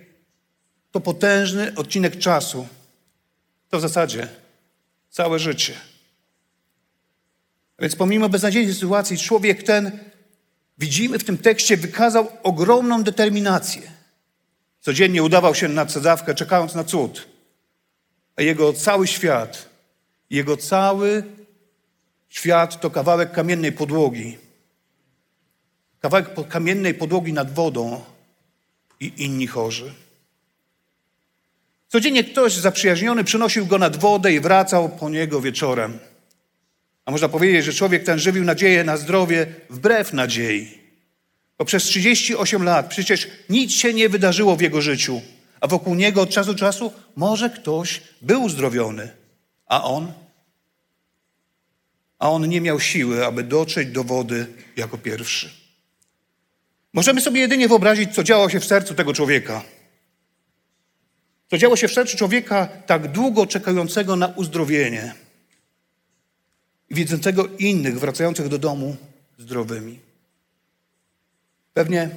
to 0.91 0.99
potężny 0.99 1.75
odcinek 1.75 2.17
czasu. 2.17 2.67
To 3.69 3.77
w 3.77 3.81
zasadzie 3.81 4.27
całe 5.09 5.39
życie. 5.39 5.73
Więc 7.79 7.95
pomimo 7.95 8.29
beznadziejnej 8.29 8.73
sytuacji, 8.73 9.17
człowiek 9.17 9.63
ten 9.63 9.99
widzimy 10.77 11.19
w 11.19 11.23
tym 11.23 11.37
tekście, 11.37 11.77
wykazał 11.77 12.31
ogromną 12.43 13.03
determinację. 13.03 13.81
Codziennie 14.81 15.23
udawał 15.23 15.55
się 15.55 15.67
na 15.67 15.85
cedzawkę, 15.85 16.35
czekając 16.35 16.75
na 16.75 16.83
cud. 16.83 17.27
A 18.35 18.41
jego 18.41 18.73
cały 18.73 19.07
świat, 19.07 19.69
jego 20.29 20.57
cały 20.57 21.23
świat 22.29 22.81
to 22.81 22.89
kawałek 22.89 23.31
kamiennej 23.31 23.71
podłogi. 23.71 24.37
Kawałek 26.03 26.47
kamiennej 26.47 26.93
podłogi 26.93 27.33
nad 27.33 27.53
wodą 27.53 28.01
i 28.99 29.13
inni 29.17 29.47
chorzy. 29.47 29.93
Codziennie 31.89 32.23
ktoś 32.23 32.53
zaprzyjaźniony 32.53 33.23
przynosił 33.23 33.65
go 33.65 33.77
nad 33.77 33.97
wodę 33.97 34.33
i 34.33 34.39
wracał 34.39 34.89
po 34.89 35.09
niego 35.09 35.41
wieczorem. 35.41 35.99
A 37.05 37.11
można 37.11 37.29
powiedzieć, 37.29 37.65
że 37.65 37.73
człowiek 37.73 38.03
ten 38.03 38.19
żywił 38.19 38.43
nadzieję 38.43 38.83
na 38.83 38.97
zdrowie 38.97 39.47
wbrew 39.69 40.13
nadziei. 40.13 40.77
Bo 41.57 41.65
przez 41.65 41.83
38 41.83 42.63
lat 42.63 42.87
przecież 42.87 43.27
nic 43.49 43.71
się 43.71 43.93
nie 43.93 44.09
wydarzyło 44.09 44.55
w 44.55 44.61
jego 44.61 44.81
życiu, 44.81 45.21
a 45.59 45.67
wokół 45.67 45.95
niego 45.95 46.21
od 46.21 46.29
czasu 46.29 46.53
do 46.53 46.59
czasu 46.59 46.93
może 47.15 47.49
ktoś 47.49 48.01
był 48.21 48.43
uzdrowiony, 48.43 49.09
a 49.67 49.83
on? 49.83 50.11
A 52.19 52.31
on 52.31 52.49
nie 52.49 52.61
miał 52.61 52.79
siły, 52.79 53.25
aby 53.25 53.43
dotrzeć 53.43 53.87
do 53.87 54.03
wody 54.03 54.47
jako 54.77 54.97
pierwszy. 54.97 55.62
Możemy 56.93 57.21
sobie 57.21 57.41
jedynie 57.41 57.67
wyobrazić, 57.67 58.15
co 58.15 58.23
działo 58.23 58.49
się 58.49 58.59
w 58.59 58.65
sercu 58.65 58.93
tego 58.93 59.13
człowieka. 59.13 59.63
Co 61.49 61.57
działo 61.57 61.75
się 61.75 61.87
w 61.87 61.93
sercu 61.93 62.17
człowieka 62.17 62.67
tak 62.85 63.11
długo 63.11 63.45
czekającego 63.45 64.15
na 64.15 64.27
uzdrowienie 64.27 65.13
widzącego 66.91 67.47
innych 67.47 67.99
wracających 67.99 68.47
do 68.47 68.57
domu 68.57 68.95
zdrowymi. 69.37 69.99
Pewnie 71.73 72.09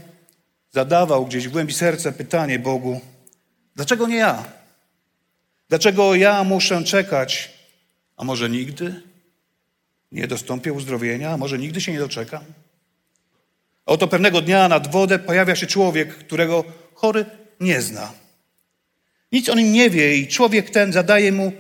zadawał 0.73 1.27
gdzieś 1.27 1.49
w 1.49 1.53
głębi 1.53 1.73
serca 1.73 2.13
pytanie 2.13 2.59
Bogu: 2.59 3.01
dlaczego 3.77 4.09
nie 4.09 4.17
ja? 4.17 4.45
Dlaczego 5.69 6.15
ja 6.15 6.45
muszę 6.45 6.85
czekać? 6.85 7.53
A 8.17 8.25
może 8.25 8.51
nigdy 8.51 9.03
nie 10.13 10.29
dostąpię 10.29 10.73
uzdrowienia? 10.73 11.31
A 11.31 11.37
może 11.37 11.59
nigdy 11.59 11.81
się 11.81 11.93
nie 11.93 11.99
doczekam? 11.99 12.45
Oto 13.87 14.09
pewnego 14.09 14.43
dnia 14.43 14.69
nad 14.69 14.91
wodę 14.91 15.19
pojawia 15.19 15.57
się 15.57 15.67
człowiek, 15.67 16.15
którego 16.15 16.65
chory 16.95 17.25
nie 17.61 17.83
zna. 17.83 18.13
Nic 19.33 19.49
o 19.49 19.55
nim 19.55 19.73
nie 19.73 19.91
wie 19.91 20.17
i 20.17 20.29
człowiek 20.29 20.71
ten 20.71 20.93
zadaje 20.93 21.33
mu 21.33 21.53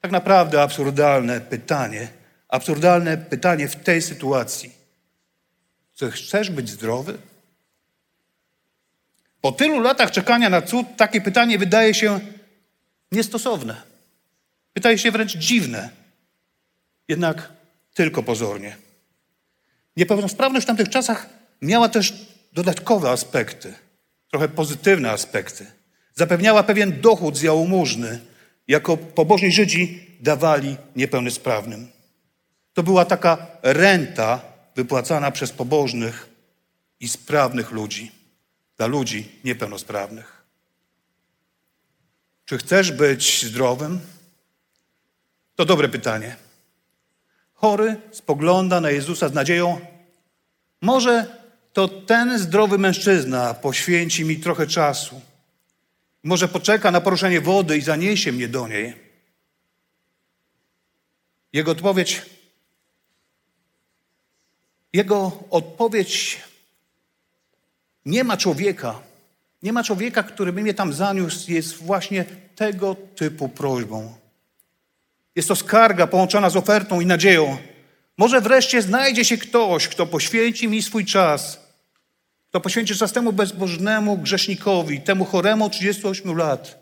tak 0.00 0.10
naprawdę 0.10 0.62
absurdalne 0.62 1.40
pytanie– 1.40 2.08
absurdalne 2.54 3.18
pytanie 3.18 3.68
w 3.68 3.76
tej 3.76 4.02
sytuacji. 4.02 4.72
Czy 5.94 6.10
chcesz 6.10 6.50
być 6.50 6.70
zdrowy? 6.70 7.18
Po 9.40 9.52
tylu 9.52 9.80
latach 9.80 10.10
czekania 10.10 10.50
na 10.50 10.62
cud 10.62 10.86
takie 10.96 11.20
pytanie 11.20 11.58
wydaje 11.58 11.94
się 11.94 12.20
niestosowne. 13.12 13.82
Wydaje 14.74 14.98
się 14.98 15.10
wręcz 15.10 15.36
dziwne, 15.36 15.90
jednak 17.08 17.52
tylko 17.94 18.22
pozornie. 18.22 18.76
Niepełnosprawność 19.96 20.66
w 20.66 20.66
tamtych 20.66 20.88
czasach 20.88 21.28
miała 21.64 21.88
też 21.88 22.14
dodatkowe 22.52 23.10
aspekty, 23.10 23.74
trochę 24.30 24.48
pozytywne 24.48 25.10
aspekty. 25.10 25.66
Zapewniała 26.14 26.62
pewien 26.62 27.00
dochód 27.00 27.36
z 27.36 27.42
jałmużny, 27.42 28.20
jako 28.68 28.96
pobożni 28.96 29.52
Żydzi 29.52 30.06
dawali 30.20 30.76
niepełnosprawnym. 30.96 31.88
To 32.74 32.82
była 32.82 33.04
taka 33.04 33.46
renta 33.62 34.40
wypłacana 34.76 35.30
przez 35.30 35.52
pobożnych 35.52 36.28
i 37.00 37.08
sprawnych 37.08 37.70
ludzi, 37.70 38.12
dla 38.76 38.86
ludzi 38.86 39.28
niepełnosprawnych. 39.44 40.44
Czy 42.44 42.58
chcesz 42.58 42.92
być 42.92 43.46
zdrowym? 43.46 44.00
To 45.56 45.64
dobre 45.64 45.88
pytanie. 45.88 46.36
Chory 47.54 47.96
spogląda 48.12 48.80
na 48.80 48.90
Jezusa 48.90 49.28
z 49.28 49.32
nadzieją, 49.32 49.80
może 50.80 51.43
to 51.74 51.88
ten 51.88 52.38
zdrowy 52.38 52.78
mężczyzna 52.78 53.54
poświęci 53.54 54.24
mi 54.24 54.36
trochę 54.36 54.66
czasu. 54.66 55.20
Może 56.22 56.48
poczeka 56.48 56.90
na 56.90 57.00
poruszenie 57.00 57.40
wody 57.40 57.78
i 57.78 57.80
zaniesie 57.80 58.32
mnie 58.32 58.48
do 58.48 58.68
niej. 58.68 58.94
Jego 61.52 61.70
odpowiedź, 61.70 62.22
jego 64.92 65.44
odpowiedź 65.50 66.40
nie 68.06 68.24
ma 68.24 68.36
człowieka, 68.36 69.00
nie 69.62 69.72
ma 69.72 69.84
człowieka, 69.84 70.22
który 70.22 70.52
by 70.52 70.62
mnie 70.62 70.74
tam 70.74 70.92
zaniósł, 70.92 71.52
jest 71.52 71.76
właśnie 71.76 72.24
tego 72.56 72.96
typu 73.16 73.48
prośbą. 73.48 74.16
Jest 75.36 75.48
to 75.48 75.56
skarga 75.56 76.06
połączona 76.06 76.50
z 76.50 76.56
ofertą 76.56 77.00
i 77.00 77.06
nadzieją. 77.06 77.56
Może 78.16 78.40
wreszcie 78.40 78.82
znajdzie 78.82 79.24
się 79.24 79.38
ktoś, 79.38 79.88
kto 79.88 80.06
poświęci 80.06 80.68
mi 80.68 80.82
swój 80.82 81.04
czas, 81.04 81.63
kto 82.54 82.60
poświęci 82.60 82.96
czas 82.96 83.12
temu 83.12 83.32
bezbożnemu 83.32 84.18
grzesznikowi, 84.18 85.00
temu 85.00 85.24
choremu 85.24 85.70
38 85.70 86.36
lat 86.36 86.78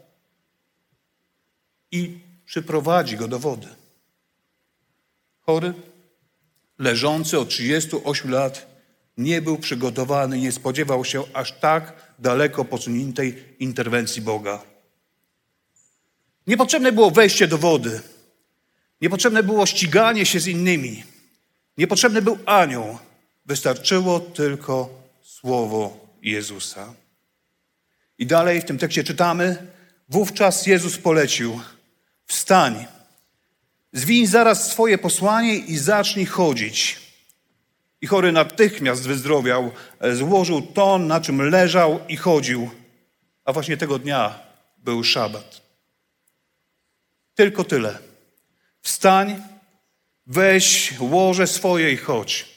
i 1.91 2.19
przyprowadzi 2.45 3.17
go 3.17 3.29
do 3.29 3.38
wody. 3.38 3.69
Chory, 5.41 5.75
leżący 6.79 7.38
od 7.38 7.49
38 7.49 8.31
lat, 8.31 8.67
nie 9.19 9.43
był 9.43 9.59
przygotowany, 9.59 10.38
nie 10.38 10.52
spodziewał 10.52 11.05
się 11.05 11.25
aż 11.35 11.52
tak 11.52 12.12
daleko 12.19 12.64
posuniętej 12.64 13.45
interwencji 13.59 14.23
Boga. 14.23 14.62
Niepotrzebne 16.47 16.93
było 16.93 17.11
wejście 17.11 17.49
do 17.49 17.59
wody. 17.59 18.00
Niepotrzebne 19.00 19.43
było 19.43 19.67
ściganie 19.67 20.26
się 20.26 20.41
z 20.41 20.47
innymi. 20.47 21.05
Niepotrzebny 21.79 22.23
był 22.23 22.38
anioł. 22.47 22.99
Wystarczyło 23.47 24.21
tylko 24.21 25.01
słowo 25.42 26.06
Jezusa. 26.22 26.94
I 28.18 28.26
dalej 28.26 28.61
w 28.61 28.64
tym 28.64 28.78
tekście 28.78 29.04
czytamy: 29.04 29.66
Wówczas 30.08 30.66
Jezus 30.66 30.99
polecił: 30.99 31.61
Wstań, 32.26 32.87
zwiń 33.92 34.26
zaraz 34.26 34.70
swoje 34.70 34.99
posłanie 34.99 35.56
i 35.56 35.76
zacznij 35.76 36.26
chodzić. 36.26 37.00
I 38.00 38.06
chory 38.06 38.32
natychmiast 38.32 39.06
wyzdrowiał, 39.06 39.70
złożył 40.12 40.62
to, 40.62 40.99
na 40.99 41.20
czym 41.20 41.50
leżał 41.50 42.00
i 42.08 42.16
chodził. 42.16 42.70
A 43.44 43.52
właśnie 43.52 43.76
tego 43.76 43.99
dnia 43.99 44.40
był 44.78 45.04
szabat. 45.04 45.62
Tylko 47.34 47.64
tyle. 47.64 47.99
Wstań, 48.80 49.43
weź 50.26 50.95
łoże 51.00 51.47
swoje 51.47 51.93
i 51.93 51.97
chodź. 51.97 52.49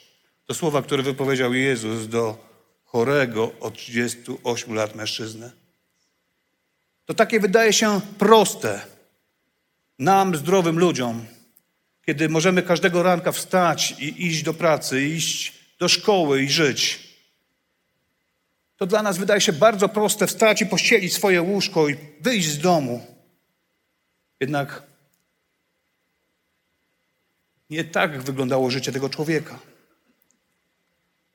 To 0.46 0.54
słowa, 0.54 0.82
które 0.82 1.02
wypowiedział 1.02 1.54
Jezus 1.54 2.08
do 2.08 2.45
chorego 2.86 3.52
od 3.60 3.76
38 3.76 4.74
lat 4.74 4.94
mężczyznę. 4.94 5.50
To 7.04 7.14
takie 7.14 7.40
wydaje 7.40 7.72
się 7.72 8.00
proste 8.18 8.86
nam, 9.98 10.36
zdrowym 10.36 10.78
ludziom, 10.78 11.26
kiedy 12.06 12.28
możemy 12.28 12.62
każdego 12.62 13.02
ranka 13.02 13.32
wstać 13.32 13.94
i 13.98 14.26
iść 14.26 14.42
do 14.42 14.54
pracy, 14.54 15.06
iść 15.06 15.52
do 15.78 15.88
szkoły 15.88 16.42
i 16.42 16.48
żyć. 16.48 17.06
To 18.76 18.86
dla 18.86 19.02
nas 19.02 19.18
wydaje 19.18 19.40
się 19.40 19.52
bardzo 19.52 19.88
proste 19.88 20.26
wstać 20.26 20.62
i 20.62 20.66
pościelić 20.66 21.14
swoje 21.14 21.42
łóżko 21.42 21.88
i 21.88 21.96
wyjść 22.20 22.48
z 22.48 22.58
domu. 22.58 23.06
Jednak 24.40 24.82
nie 27.70 27.84
tak 27.84 28.22
wyglądało 28.22 28.70
życie 28.70 28.92
tego 28.92 29.08
człowieka. 29.08 29.58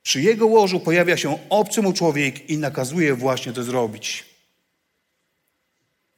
Przy 0.04 0.22
jego 0.22 0.48
łożu 0.48 0.80
pojawia 0.80 1.18
się 1.18 1.50
obcy 1.50 1.82
mu 1.82 1.94
człowiek 1.94 2.50
i 2.50 2.58
nakazuje 2.58 3.16
właśnie 3.16 3.54
to 3.54 3.64
zrobić. 3.64 4.26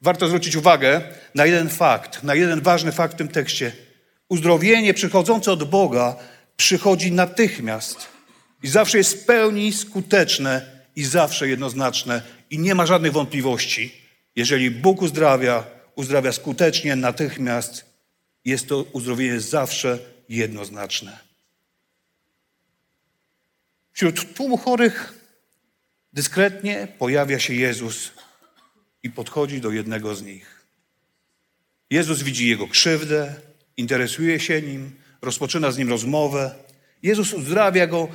Warto 0.00 0.26
zwrócić 0.26 0.56
uwagę 0.56 1.02
na 1.34 1.46
jeden 1.46 1.68
fakt, 1.68 2.22
na 2.22 2.34
jeden 2.34 2.60
ważny 2.60 2.92
fakt 2.92 3.14
w 3.14 3.18
tym 3.18 3.28
tekście. 3.28 3.72
Uzdrowienie 4.28 4.94
przychodzące 4.94 5.52
od 5.52 5.64
Boga 5.64 6.16
przychodzi 6.56 7.12
natychmiast 7.12 8.08
i 8.62 8.68
zawsze 8.68 8.98
jest 8.98 9.14
w 9.14 9.24
pełni 9.24 9.72
skuteczne 9.72 10.84
i 10.96 11.04
zawsze 11.04 11.48
jednoznaczne 11.48 12.22
i 12.50 12.58
nie 12.58 12.74
ma 12.74 12.86
żadnych 12.86 13.12
wątpliwości. 13.12 13.94
Jeżeli 14.36 14.70
Bóg 14.70 15.02
uzdrawia, 15.02 15.64
uzdrawia 15.94 16.32
skutecznie, 16.32 16.96
natychmiast, 16.96 17.84
jest 18.44 18.68
to 18.68 18.82
uzdrowienie 18.82 19.40
zawsze 19.40 19.98
jednoznaczne. 20.28 21.23
Wśród 23.94 24.34
tłumu 24.34 24.56
chorych 24.56 25.14
dyskretnie 26.12 26.88
pojawia 26.98 27.38
się 27.38 27.54
Jezus 27.54 28.10
i 29.02 29.10
podchodzi 29.10 29.60
do 29.60 29.70
jednego 29.70 30.14
z 30.14 30.22
nich. 30.22 30.64
Jezus 31.90 32.22
widzi 32.22 32.48
jego 32.48 32.68
krzywdę, 32.68 33.34
interesuje 33.76 34.40
się 34.40 34.62
nim, 34.62 34.96
rozpoczyna 35.22 35.72
z 35.72 35.78
nim 35.78 35.88
rozmowę. 35.88 36.54
Jezus 37.02 37.32
uzdrawia 37.32 37.86
go 37.86 38.08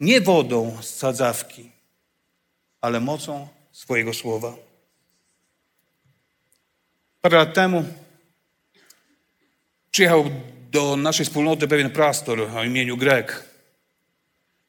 nie 0.00 0.20
wodą 0.20 0.78
z 0.82 0.94
sadzawki, 0.94 1.70
ale 2.80 3.00
mocą 3.00 3.48
swojego 3.72 4.14
słowa. 4.14 4.54
Parę 7.20 7.38
lat 7.38 7.54
temu 7.54 7.84
przyjechał 9.90 10.30
do 10.70 10.96
naszej 10.96 11.26
wspólnoty 11.26 11.68
pewien 11.68 11.90
pastor 11.90 12.40
o 12.40 12.64
imieniu 12.64 12.96
Greg. 12.96 13.47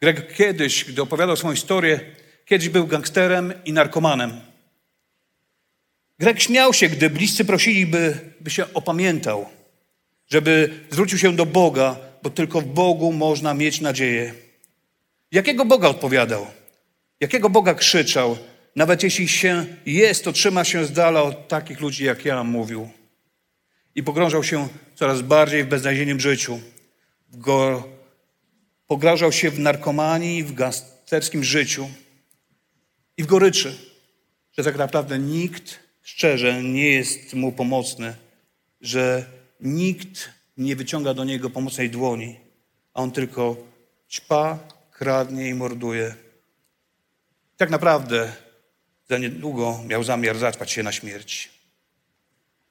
Greg 0.01 0.33
kiedyś, 0.33 0.85
gdy 0.85 1.01
opowiadał 1.01 1.35
swoją 1.35 1.55
historię, 1.55 1.99
kiedyś 2.45 2.69
był 2.69 2.87
gangsterem 2.87 3.53
i 3.65 3.73
narkomanem. 3.73 4.41
Greg 6.19 6.39
śmiał 6.39 6.73
się, 6.73 6.89
gdy 6.89 7.09
bliscy 7.09 7.45
prosili, 7.45 7.85
by, 7.85 8.19
by 8.41 8.49
się 8.49 8.73
opamiętał, 8.73 9.49
żeby 10.27 10.69
zwrócił 10.89 11.17
się 11.17 11.35
do 11.35 11.45
Boga, 11.45 11.97
bo 12.23 12.29
tylko 12.29 12.61
w 12.61 12.65
Bogu 12.65 13.13
można 13.13 13.53
mieć 13.53 13.81
nadzieję. 13.81 14.33
Jakiego 15.31 15.65
Boga 15.65 15.87
odpowiadał? 15.87 16.47
Jakiego 17.19 17.49
Boga 17.49 17.73
krzyczał? 17.73 18.37
Nawet 18.75 19.03
jeśli 19.03 19.27
się 19.27 19.65
jest, 19.85 20.23
to 20.23 20.31
trzyma 20.31 20.63
się 20.63 20.85
z 20.85 20.91
dala 20.91 21.23
od 21.23 21.47
takich 21.47 21.79
ludzi 21.79 22.03
jak 22.03 22.25
ja, 22.25 22.43
mówił. 22.43 22.89
I 23.95 24.03
pogrążał 24.03 24.43
się 24.43 24.67
coraz 24.95 25.21
bardziej 25.21 25.63
w 25.63 25.67
beznadziejnym 25.67 26.19
życiu. 26.19 26.59
Go, 27.33 27.89
pogrążał 28.89 29.31
się 29.31 29.51
w 29.51 29.59
narkomanii, 29.59 30.43
w 30.43 30.53
gangsterskim 30.53 31.43
życiu 31.43 31.89
i 33.17 33.23
w 33.23 33.25
goryczy, 33.25 33.75
że 34.57 34.63
tak 34.63 34.77
naprawdę 34.77 35.19
nikt 35.19 35.79
szczerze 36.01 36.63
nie 36.63 36.91
jest 36.91 37.33
mu 37.33 37.51
pomocny, 37.51 38.15
że 38.81 39.25
nikt 39.59 40.29
nie 40.57 40.75
wyciąga 40.75 41.13
do 41.13 41.23
niego 41.23 41.49
pomocnej 41.49 41.89
dłoni, 41.89 42.39
a 42.93 43.01
on 43.01 43.11
tylko 43.11 43.57
ćpa, 44.09 44.59
kradnie 44.91 45.49
i 45.49 45.53
morduje. 45.53 46.15
Tak 47.57 47.69
naprawdę 47.69 48.33
za 49.09 49.17
niedługo 49.17 49.83
miał 49.87 50.03
zamiar 50.03 50.37
zaćpać 50.37 50.71
się 50.71 50.83
na 50.83 50.91
śmierć. 50.91 51.49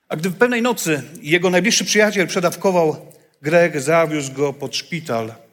A 0.09 0.17
gdy 0.17 0.31
w 0.31 0.37
pewnej 0.37 0.63
nocy 0.63 1.03
jego 1.23 1.51
najbliższy 1.51 1.85
przyjaciel 1.85 2.27
przedawkował, 2.27 3.13
Greg 3.43 3.81
zawiózł 3.81 4.33
go 4.33 4.53
pod 4.53 4.77
szpital 4.77 5.48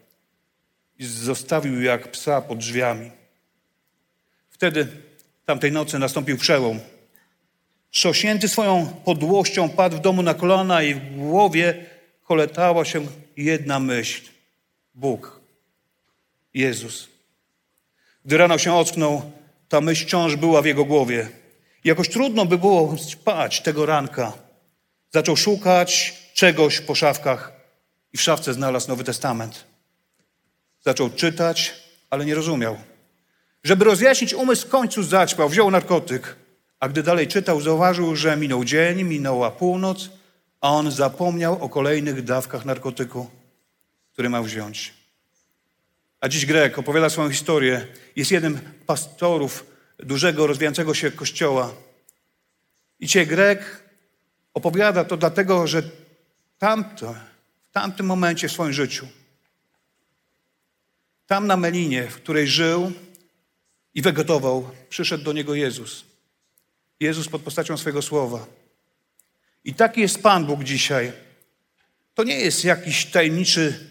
i 1.00 1.06
zostawił 1.06 1.82
jak 1.82 2.12
psa 2.12 2.42
pod 2.42 2.58
drzwiami. 2.58 3.12
Wtedy 4.50 4.88
tamtej 5.46 5.72
nocy 5.72 6.00
nastąpił 6.00 6.38
przełom. 6.38 6.80
Trząśnięty 7.92 8.48
swoją 8.48 8.88
podłością 9.06 9.70
padł 9.70 9.98
w 9.98 10.00
domu 10.00 10.22
na 10.22 10.34
kolana 10.34 10.84
i 10.84 10.94
w 10.94 11.16
głowie 11.16 11.86
koletała 12.24 12.86
się 12.86 13.08
jedna 13.38 13.80
myśl. 13.80 14.22
Bóg. 14.96 15.42
Jezus. 16.54 17.08
Gdy 18.26 18.38
rano 18.38 18.58
się 18.58 18.74
ocknął, 18.74 19.32
ta 19.70 19.82
myśl 19.82 20.06
wciąż 20.06 20.36
była 20.36 20.62
w 20.62 20.66
jego 20.66 20.86
głowie. 20.86 21.30
Jakoś 21.84 22.10
trudno 22.10 22.46
by 22.46 22.58
było 22.58 22.98
spać 22.98 23.62
tego 23.62 23.86
ranka. 23.86 24.34
Zaczął 25.12 25.38
szukać 25.38 26.14
czegoś 26.34 26.82
po 26.82 26.96
szafkach 26.96 27.52
i 28.14 28.18
w 28.18 28.22
szafce 28.22 28.54
znalazł 28.54 28.88
Nowy 28.88 29.04
Testament. 29.04 29.75
Zaczął 30.86 31.10
czytać, 31.10 31.74
ale 32.10 32.26
nie 32.26 32.36
rozumiał. 32.36 32.78
Żeby 33.64 33.86
rozjaśnić 33.86 34.34
umysł, 34.34 34.68
w 34.68 34.70
końcu 34.70 35.04
zaćpał, 35.04 35.50
wziął 35.50 35.72
narkotyk. 35.72 36.36
A 36.80 36.90
gdy 36.90 37.04
dalej 37.04 37.28
czytał, 37.28 37.62
zauważył, 37.62 38.16
że 38.16 38.38
minął 38.38 38.66
dzień, 38.66 39.04
minęła 39.04 39.52
północ, 39.52 40.10
a 40.62 40.70
on 40.70 40.92
zapomniał 40.92 41.64
o 41.64 41.70
kolejnych 41.70 42.24
dawkach 42.24 42.66
narkotyku, 42.66 43.30
które 44.14 44.30
miał 44.30 44.44
wziąć. 44.44 44.94
A 46.22 46.30
dziś 46.30 46.46
Grek 46.46 46.80
opowiada 46.80 47.10
swoją 47.10 47.30
historię. 47.30 47.88
Jest 48.16 48.32
jednym 48.32 48.60
pastorów 48.86 49.66
dużego, 50.00 50.48
rozwijającego 50.48 50.94
się 50.94 51.12
kościoła. 51.12 51.74
I 53.00 53.08
dzisiaj 53.08 53.28
Grek 53.28 53.84
opowiada 54.54 55.04
to 55.04 55.18
dlatego, 55.18 55.68
że 55.68 55.84
tamto, 56.60 57.16
w 57.70 57.72
tamtym 57.72 58.06
momencie 58.06 58.48
w 58.48 58.52
swoim 58.52 58.74
życiu, 58.74 59.08
tam 61.28 61.48
na 61.48 61.58
Melinie, 61.58 62.08
w 62.08 62.16
której 62.16 62.48
żył 62.48 62.92
i 63.94 64.02
wegetował, 64.02 64.70
przyszedł 64.90 65.24
do 65.24 65.34
niego 65.34 65.56
Jezus. 65.56 66.06
Jezus 67.00 67.28
pod 67.28 67.42
postacią 67.42 67.78
swojego 67.78 68.02
słowa. 68.02 68.46
I 69.64 69.74
taki 69.74 70.02
jest 70.02 70.24
Pan 70.24 70.46
Bóg 70.46 70.64
dzisiaj. 70.64 71.12
To 72.14 72.24
nie 72.24 72.40
jest 72.40 72.64
jakiś 72.64 73.06
tajemniczy, 73.06 73.90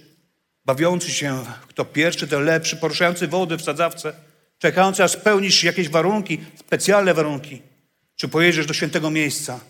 bawiący 0.64 1.10
się, 1.10 1.44
kto 1.68 1.84
pierwszy, 1.84 2.28
ten 2.28 2.44
lepszy, 2.44 2.76
poruszający 2.76 3.28
wody 3.28 3.56
w 3.56 3.62
sadzawce, 3.62 4.14
czekający, 4.58 5.04
aż 5.04 5.10
spełnisz 5.10 5.64
jakieś 5.64 5.88
warunki, 5.88 6.40
specjalne 6.56 7.14
warunki, 7.14 7.62
czy 8.16 8.28
pojedziesz 8.28 8.66
do 8.66 8.74
świętego 8.74 9.10
miejsca. 9.10 9.60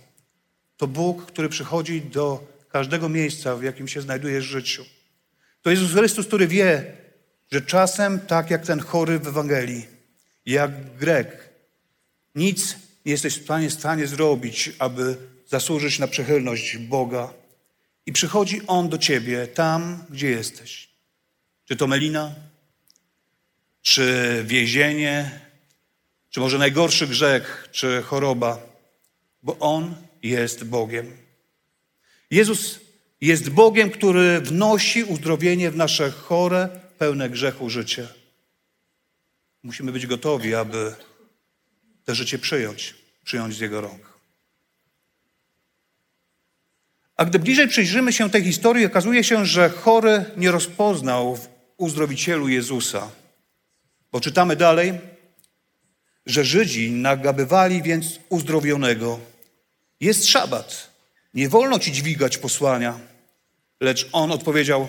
To 0.77 0.87
Bóg, 0.87 1.27
który 1.27 1.49
przychodzi 1.49 2.01
do 2.01 2.47
każdego 2.69 3.09
miejsca, 3.09 3.57
w 3.57 3.63
jakim 3.63 3.89
się 3.89 4.01
znajdujesz 4.01 4.47
w 4.47 4.51
życiu. 4.51 4.85
To 5.63 5.71
Jezus 5.71 5.93
Chrystus, 5.93 6.27
który 6.27 6.49
wie, 6.49 6.97
że 7.53 7.63
czasem, 7.63 8.21
tak 8.21 8.51
jak 8.51 8.67
ten 8.67 8.81
chory 8.81 9.19
w 9.19 9.27
Ewangelii, 9.27 9.87
jak 10.47 10.97
Grek, 10.97 11.49
nic 12.35 12.77
nie 13.07 13.13
jesteś 13.13 13.39
w 13.39 13.45
stanie, 13.45 13.71
stanie 13.71 14.07
zrobić, 14.07 14.73
aby 14.79 15.17
zasłużyć 15.47 15.99
na 15.99 16.07
przychylność 16.07 16.77
Boga. 16.77 17.33
I 18.07 18.13
przychodzi 18.13 18.61
On 18.67 18.89
do 18.89 18.99
ciebie 18.99 19.47
tam, 19.47 20.05
gdzie 20.11 20.31
jesteś. 20.31 20.89
Czy 21.65 21.77
to 21.77 21.87
Melina, 21.87 22.35
czy 23.83 24.43
więzienie, 24.47 25.41
czy 26.31 26.41
może 26.41 26.59
najgorszy 26.59 27.07
grzech, 27.07 27.69
czy 27.73 28.03
choroba, 28.03 28.59
bo 29.43 29.59
On 29.59 29.95
jest 30.23 30.65
Bogiem. 30.65 31.17
Jezus 32.31 32.81
jest 33.21 33.51
Bogiem, 33.51 33.91
który 33.91 34.41
wnosi 34.41 35.05
uzdrowienie 35.05 35.71
w 35.71 35.77
nasze 35.77 36.11
chore, 36.11 36.69
pełne 36.99 37.31
grzechu 37.31 37.71
życie. 37.71 38.09
Musimy 39.63 39.93
być 39.93 40.07
gotowi, 40.07 40.55
aby 40.55 40.95
to 42.05 42.15
życie 42.15 42.39
przyjąć, 42.39 42.95
przyjąć 43.25 43.57
z 43.57 43.61
Jego 43.61 43.81
rąk. 43.81 44.15
A 47.17 47.25
gdy 47.25 47.39
bliżej 47.39 47.69
przyjrzymy 47.69 48.13
się 48.13 48.31
tej 48.31 48.45
historii, 48.45 48.87
okazuje 48.87 49.25
się, 49.25 49.47
że 49.47 49.71
chory 49.71 50.25
nie 50.37 50.51
rozpoznał 50.51 51.37
w 51.37 51.49
uzdrowicielu 51.77 52.49
Jezusa. 52.49 53.11
Bo 54.13 54.21
czytamy 54.21 54.57
dalej, 54.57 55.01
że 56.27 56.45
Żydzi 56.45 56.91
nagabywali 56.91 57.83
więc 57.83 58.21
uzdrowionego. 58.29 59.21
Jest 60.01 60.27
szabat, 60.27 60.91
nie 61.35 61.49
wolno 61.49 61.79
ci 61.79 61.93
dźwigać 61.93 62.39
posłania. 62.39 62.99
Lecz 63.81 64.09
on 64.13 64.33
odpowiedział, 64.33 64.89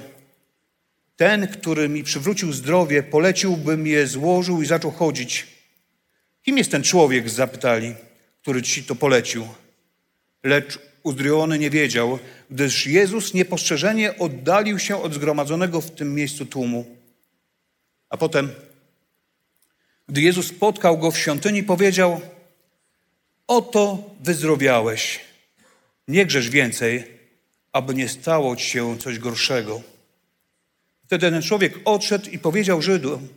ten, 1.15 1.47
który 1.47 1.89
mi 1.89 2.03
przywrócił 2.03 2.53
zdrowie, 2.53 3.03
poleciłbym 3.03 3.87
je 3.87 4.07
złożył 4.07 4.61
i 4.61 4.65
zaczął 4.65 4.91
chodzić. 4.91 5.47
Kim 6.43 6.57
jest 6.57 6.71
ten 6.71 6.83
człowiek? 6.83 7.29
zapytali, 7.29 7.95
który 8.41 8.61
ci 8.61 8.83
to 8.83 8.95
polecił. 8.95 9.47
Lecz 10.43 10.79
uzdrowiony 11.03 11.59
nie 11.59 11.69
wiedział, 11.69 12.19
gdyż 12.51 12.87
Jezus 12.87 13.33
niepostrzeżenie 13.33 14.17
oddalił 14.17 14.79
się 14.79 15.01
od 15.01 15.13
zgromadzonego 15.13 15.81
w 15.81 15.91
tym 15.91 16.15
miejscu 16.15 16.45
tłumu. 16.45 16.85
A 18.09 18.17
potem, 18.17 18.51
gdy 20.07 20.21
Jezus 20.21 20.47
spotkał 20.47 20.97
go 20.97 21.11
w 21.11 21.17
świątyni, 21.17 21.63
powiedział: 21.63 22.21
Oto 23.47 24.09
wyzdrowiałeś. 24.19 25.19
Nie 26.07 26.25
grzesz 26.25 26.49
więcej, 26.49 27.03
aby 27.71 27.93
nie 27.93 28.09
stało 28.09 28.55
ci 28.55 28.65
się 28.65 28.97
coś 28.97 29.19
gorszego. 29.19 29.94
Wtedy 31.05 31.31
ten 31.31 31.41
człowiek 31.41 31.79
odszedł 31.85 32.29
i 32.29 32.39
powiedział 32.39 32.81
Żydom, 32.81 33.27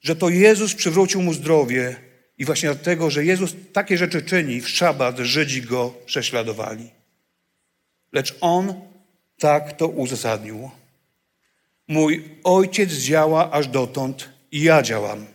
że 0.00 0.16
to 0.16 0.28
Jezus 0.28 0.74
przywrócił 0.74 1.22
mu 1.22 1.32
zdrowie 1.32 1.96
i 2.38 2.44
właśnie 2.44 2.68
dlatego, 2.68 3.10
że 3.10 3.24
Jezus 3.24 3.54
takie 3.72 3.98
rzeczy 3.98 4.22
czyni, 4.22 4.60
w 4.60 4.68
szabat 4.68 5.18
Żydzi 5.18 5.62
go 5.62 5.94
prześladowali. 6.06 6.90
Lecz 8.12 8.34
on 8.40 8.74
tak 9.38 9.76
to 9.76 9.88
uzasadnił. 9.88 10.70
Mój 11.88 12.24
ojciec 12.44 12.92
działa 12.92 13.50
aż 13.50 13.68
dotąd 13.68 14.28
i 14.52 14.62
ja 14.62 14.82
działam. 14.82 15.26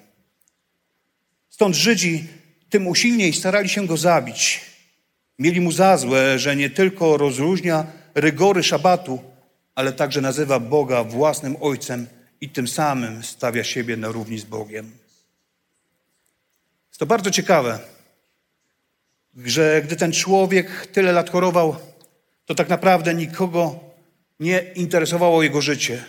Stąd 1.50 1.76
Żydzi 1.76 2.28
tym 2.70 2.88
usilniej 2.88 3.34
starali 3.34 3.70
się 3.70 3.88
go 3.88 3.98
zabić. 3.98 4.62
Mieli 5.40 5.62
mu 5.62 5.72
za 5.72 5.98
złe, 5.98 6.40
że 6.40 6.56
nie 6.56 6.70
tylko 6.70 7.18
rozróżnia 7.18 7.86
rygory 8.16 8.64
szabatu, 8.64 9.31
ale 9.76 9.94
także 9.94 10.22
nazywa 10.22 10.60
Boga 10.60 11.04
własnym 11.04 11.56
ojcem 11.62 12.08
i 12.42 12.50
tym 12.50 12.68
samym 12.68 13.24
stawia 13.24 13.64
siebie 13.64 13.98
na 13.98 14.08
równi 14.08 14.40
z 14.40 14.44
Bogiem. 14.44 14.92
Jest 16.90 17.00
to 17.00 17.06
bardzo 17.06 17.32
ciekawe, 17.32 17.80
że 19.38 19.82
gdy 19.86 19.96
ten 19.96 20.12
człowiek 20.12 20.88
tyle 20.88 21.12
lat 21.12 21.30
chorował, 21.30 21.76
to 22.46 22.56
tak 22.56 22.70
naprawdę 22.70 23.14
nikogo 23.14 23.80
nie 24.40 24.60
interesowało 24.76 25.44
jego 25.44 25.62
życie. 25.62 26.04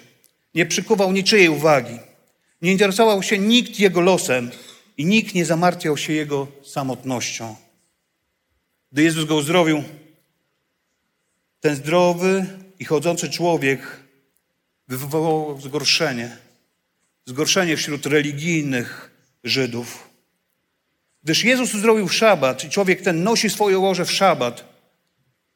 Nie 0.54 0.66
przykuwał 0.66 1.12
niczyjej 1.12 1.48
uwagi. 1.48 1.98
Nie 2.62 2.72
interesował 2.72 3.22
się 3.22 3.38
nikt 3.38 3.78
jego 3.78 4.00
losem 4.00 4.50
i 4.96 5.04
nikt 5.04 5.34
nie 5.34 5.44
zamartwiał 5.44 5.96
się 5.96 6.12
jego 6.12 6.46
samotnością. 6.64 7.56
Gdy 8.92 9.02
Jezus 9.02 9.24
go 9.24 9.36
uzdrowił, 9.36 9.84
ten 11.60 11.76
zdrowy 11.76 12.46
i 12.82 12.84
chodzący 12.84 13.30
człowiek 13.30 13.80
wywołał 14.88 15.60
zgorszenie. 15.60 16.36
Zgorszenie 17.26 17.76
wśród 17.76 18.06
religijnych 18.06 19.10
Żydów. 19.44 20.10
Gdyż 21.22 21.44
Jezus 21.44 21.74
uzdrowił 21.74 22.08
w 22.08 22.14
szabat 22.14 22.64
i 22.64 22.70
człowiek 22.70 23.02
ten 23.02 23.22
nosi 23.22 23.50
swoje 23.50 23.78
łoże 23.78 24.04
w 24.04 24.12
szabat, 24.12 24.64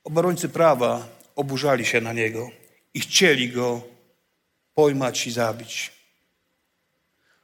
obrońcy 0.04 0.48
prawa 0.48 1.08
oburzali 1.36 1.84
się 1.84 2.00
na 2.00 2.12
niego 2.12 2.50
i 2.94 3.00
chcieli 3.00 3.50
go 3.50 3.82
pojmać 4.74 5.26
i 5.26 5.30
zabić. 5.30 5.92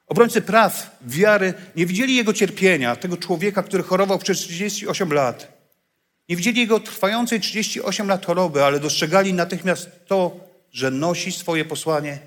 Obrońcy 0.06 0.42
praw, 0.42 0.98
wiary 1.00 1.54
nie 1.76 1.86
widzieli 1.86 2.16
jego 2.16 2.32
cierpienia, 2.32 2.96
tego 2.96 3.16
człowieka, 3.16 3.62
który 3.62 3.82
chorował 3.82 4.18
przez 4.18 4.38
38 4.38 5.12
lat. 5.12 5.51
Nie 6.28 6.36
widzieli 6.36 6.60
jego 6.60 6.80
trwającej 6.80 7.40
38 7.40 8.08
lat 8.08 8.26
choroby, 8.26 8.64
ale 8.64 8.80
dostrzegali 8.80 9.34
natychmiast 9.34 9.90
to, 10.06 10.36
że 10.72 10.90
nosi 10.90 11.32
swoje 11.32 11.64
posłanie, 11.64 12.18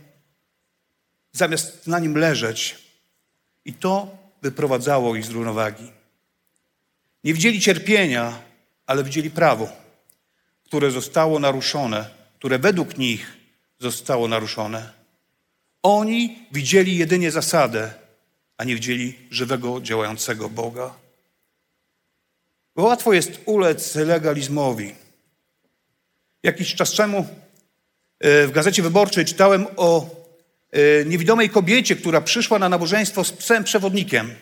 zamiast 1.32 1.88
na 1.88 2.00
nim 2.00 2.18
leżeć. 2.18 2.76
I 3.66 3.74
to 3.74 4.18
wyprowadzało 4.42 5.16
ich 5.16 5.26
z 5.26 5.30
równowagi. 5.30 5.92
Nie 7.24 7.34
widzieli 7.34 7.62
cierpienia, 7.62 8.42
ale 8.86 9.04
widzieli 9.04 9.32
prawo, 9.32 9.70
które 10.66 10.92
zostało 10.92 11.40
naruszone, 11.40 12.10
które 12.40 12.60
według 12.60 12.98
nich 12.98 13.38
zostało 13.80 14.28
naruszone. 14.28 14.90
Oni 15.84 16.40
widzieli 16.52 16.98
jedynie 16.98 17.32
zasadę, 17.32 17.94
a 18.58 18.64
nie 18.64 18.76
widzieli 18.76 19.20
żywego, 19.32 19.82
działającego 19.82 20.50
Boga. 20.50 21.05
Bo 22.76 22.84
łatwo 22.84 23.14
jest 23.14 23.42
ulec 23.46 23.96
legalizmowi. 23.96 24.96
Jakiś 26.44 26.76
czas 26.76 26.96
temu 26.96 27.28
e, 28.20 28.48
w 28.48 28.52
gazecie 28.52 28.84
wyborczej 28.84 29.26
czytałem 29.26 29.68
o 29.78 30.10
e, 30.72 31.06
niewidomej 31.06 31.50
kobiecie, 31.50 31.96
która 31.96 32.22
przyszła 32.22 32.60
na 32.60 32.70
nabożeństwo 32.70 33.24
z 33.24 33.32
psem 33.32 33.64
przewodnikiem, 33.64 34.36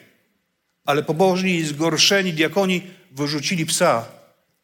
ale 0.85 1.03
pobożni 1.03 1.55
i 1.55 1.65
zgorszeni 1.65 2.33
diakoni 2.33 2.87
wyrzucili 3.11 3.65
psa, 3.65 4.05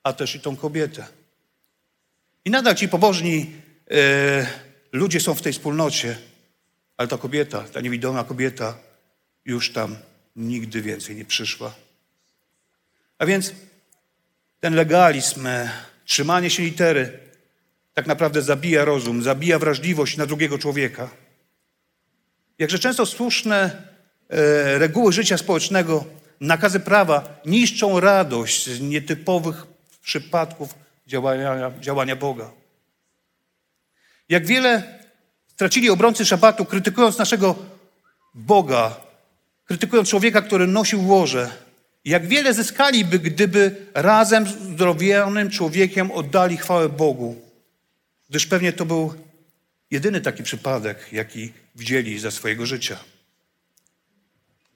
a 0.03 0.13
też 0.13 0.36
i 0.36 0.39
tą 0.39 0.55
kobietę. 0.55 1.08
I 2.45 2.49
nadal 2.49 2.75
ci 2.75 2.88
pobożni 2.88 3.51
e, 3.91 4.47
ludzie 4.91 5.19
są 5.19 5.34
w 5.34 5.41
tej 5.41 5.53
wspólnocie, 5.53 6.17
ale 6.97 7.08
ta 7.08 7.17
kobieta, 7.17 7.63
ta 7.63 7.82
niewidoma 7.82 8.23
kobieta 8.23 8.77
już 9.45 9.73
tam 9.73 9.95
nigdy 10.36 10.82
więcej 10.82 11.15
nie 11.15 11.25
przyszła. 11.25 11.88
A 13.19 13.25
więc 13.25 13.53
ten 14.60 14.75
legalizm, 14.75 15.47
trzymanie 16.05 16.49
się 16.49 16.63
litery 16.63 17.19
tak 17.93 18.08
naprawdę 18.08 18.41
zabija 18.41 18.86
rozum, 18.86 19.23
zabija 19.23 19.60
wrażliwość 19.60 20.17
na 20.17 20.25
drugiego 20.25 20.58
człowieka. 20.58 21.10
Jakże 22.60 22.79
często 22.79 23.05
słuszne 23.05 23.84
e, 24.29 24.77
reguły 24.77 25.13
życia 25.13 25.38
społecznego, 25.38 26.05
nakazy 26.41 26.79
prawa 26.79 27.41
niszczą 27.45 27.99
radość 27.99 28.69
z 28.69 28.82
nietypowych 28.82 29.63
przypadków 30.01 30.75
działania, 31.08 31.71
działania 31.79 32.15
Boga. 32.15 32.51
Jak 34.29 34.45
wiele 34.45 34.99
stracili 35.47 35.89
obrońcy 35.89 36.25
szabatu, 36.25 36.65
krytykując 36.65 37.17
naszego 37.17 37.55
Boga, 38.34 38.95
krytykując 39.65 40.10
człowieka, 40.10 40.41
który 40.41 40.67
nosił 40.67 41.08
łoże. 41.08 41.68
Jak 42.10 42.28
wiele 42.28 42.54
zyskaliby, 42.54 43.19
gdyby 43.19 43.76
razem 43.93 44.48
z 44.48 44.56
uzdrowionym 44.56 45.50
człowiekiem 45.50 46.12
oddali 46.12 46.58
chwałę 46.58 46.89
Bogu, 46.89 47.36
gdyż 48.30 48.45
pewnie 48.45 48.74
to 48.74 48.86
był 48.86 49.13
jedyny 49.91 50.22
taki 50.22 50.43
przypadek, 50.43 51.08
jaki 51.12 51.54
widzieli 51.76 52.19
za 52.19 52.32
swojego 52.32 52.65
życia. 52.65 52.98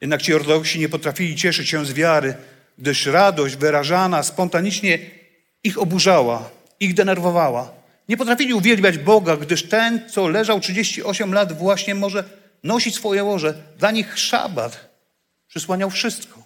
Jednak 0.01 0.21
ci 0.21 0.33
ortodoksi 0.33 0.79
nie 0.79 0.89
potrafili 0.89 1.35
cieszyć 1.35 1.69
się 1.69 1.85
z 1.85 1.93
wiary, 1.93 2.35
gdyż 2.77 3.05
radość 3.05 3.55
wyrażana 3.55 4.23
spontanicznie 4.23 4.99
ich 5.63 5.81
oburzała, 5.81 6.49
ich 6.79 6.93
denerwowała. 6.93 7.71
Nie 8.09 8.17
potrafili 8.17 8.53
uwielbiać 8.53 8.97
Boga, 8.97 9.37
gdyż 9.37 9.63
ten, 9.63 10.09
co 10.09 10.27
leżał 10.27 10.59
38 10.59 11.33
lat, 11.33 11.57
właśnie 11.57 11.95
może 11.95 12.23
nosić 12.63 12.95
swoje 12.95 13.23
łoże. 13.23 13.53
Dla 13.79 13.91
nich 13.91 14.19
szabat 14.19 14.89
przysłaniał 15.47 15.89
wszystko. 15.89 16.42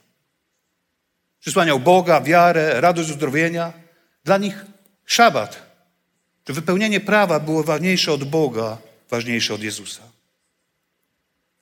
Przysłaniał 1.40 1.80
Boga, 1.80 2.22
wiarę, 2.22 2.82
radość 2.82 3.10
uzdrowienia. 3.10 3.74
Dla 4.24 4.38
nich 4.38 4.66
szabat, 5.06 5.62
czy 6.44 6.54
wypełnienie 6.54 7.00
prawa 7.00 7.40
było 7.40 7.64
ważniejsze 7.64 8.14
od 8.14 8.24
Boga, 8.24 8.78
ważniejsze 9.10 9.54
od 9.54 9.64
Jezusa. 9.64 10.04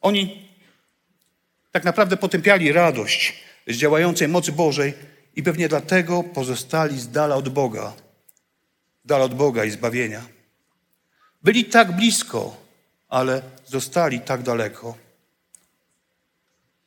Oni 0.02 0.50
tak 1.72 1.84
naprawdę 1.84 2.18
potępiali 2.18 2.72
radość 2.72 3.34
z 3.68 3.76
działającej 3.76 4.28
mocy 4.28 4.52
Bożej 4.52 4.94
i 5.36 5.44
pewnie 5.44 5.68
dlatego 5.68 6.24
pozostali 6.24 7.00
z 7.00 7.10
dala 7.10 7.36
od 7.36 7.50
Boga, 7.50 7.94
z 9.06 9.08
dala 9.08 9.26
od 9.26 9.34
Boga 9.34 9.66
i 9.66 9.72
zbawienia. 9.72 10.22
Byli 11.44 11.66
tak 11.66 11.92
blisko, 11.92 12.58
ale 13.10 13.42
zostali 13.66 14.20
tak 14.20 14.42
daleko. 14.42 15.05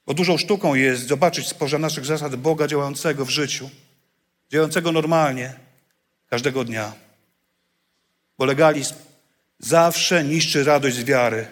Bo 0.09 0.15
dużą 0.15 0.39
sztuką 0.39 0.75
jest 0.75 1.07
zobaczyć 1.07 1.49
spoża 1.49 1.79
naszych 1.79 2.05
zasad 2.05 2.37
Boga 2.37 2.67
działającego 2.67 3.25
w 3.25 3.31
życiu, 3.31 3.71
działającego 4.51 4.93
normalnie, 4.93 5.55
każdego 6.31 6.65
dnia. 6.65 6.93
Bo 8.39 8.45
legalizm 8.45 8.95
zawsze 9.59 10.25
niszczy 10.25 10.65
radość 10.65 10.97
z 10.97 11.05
wiary, 11.05 11.47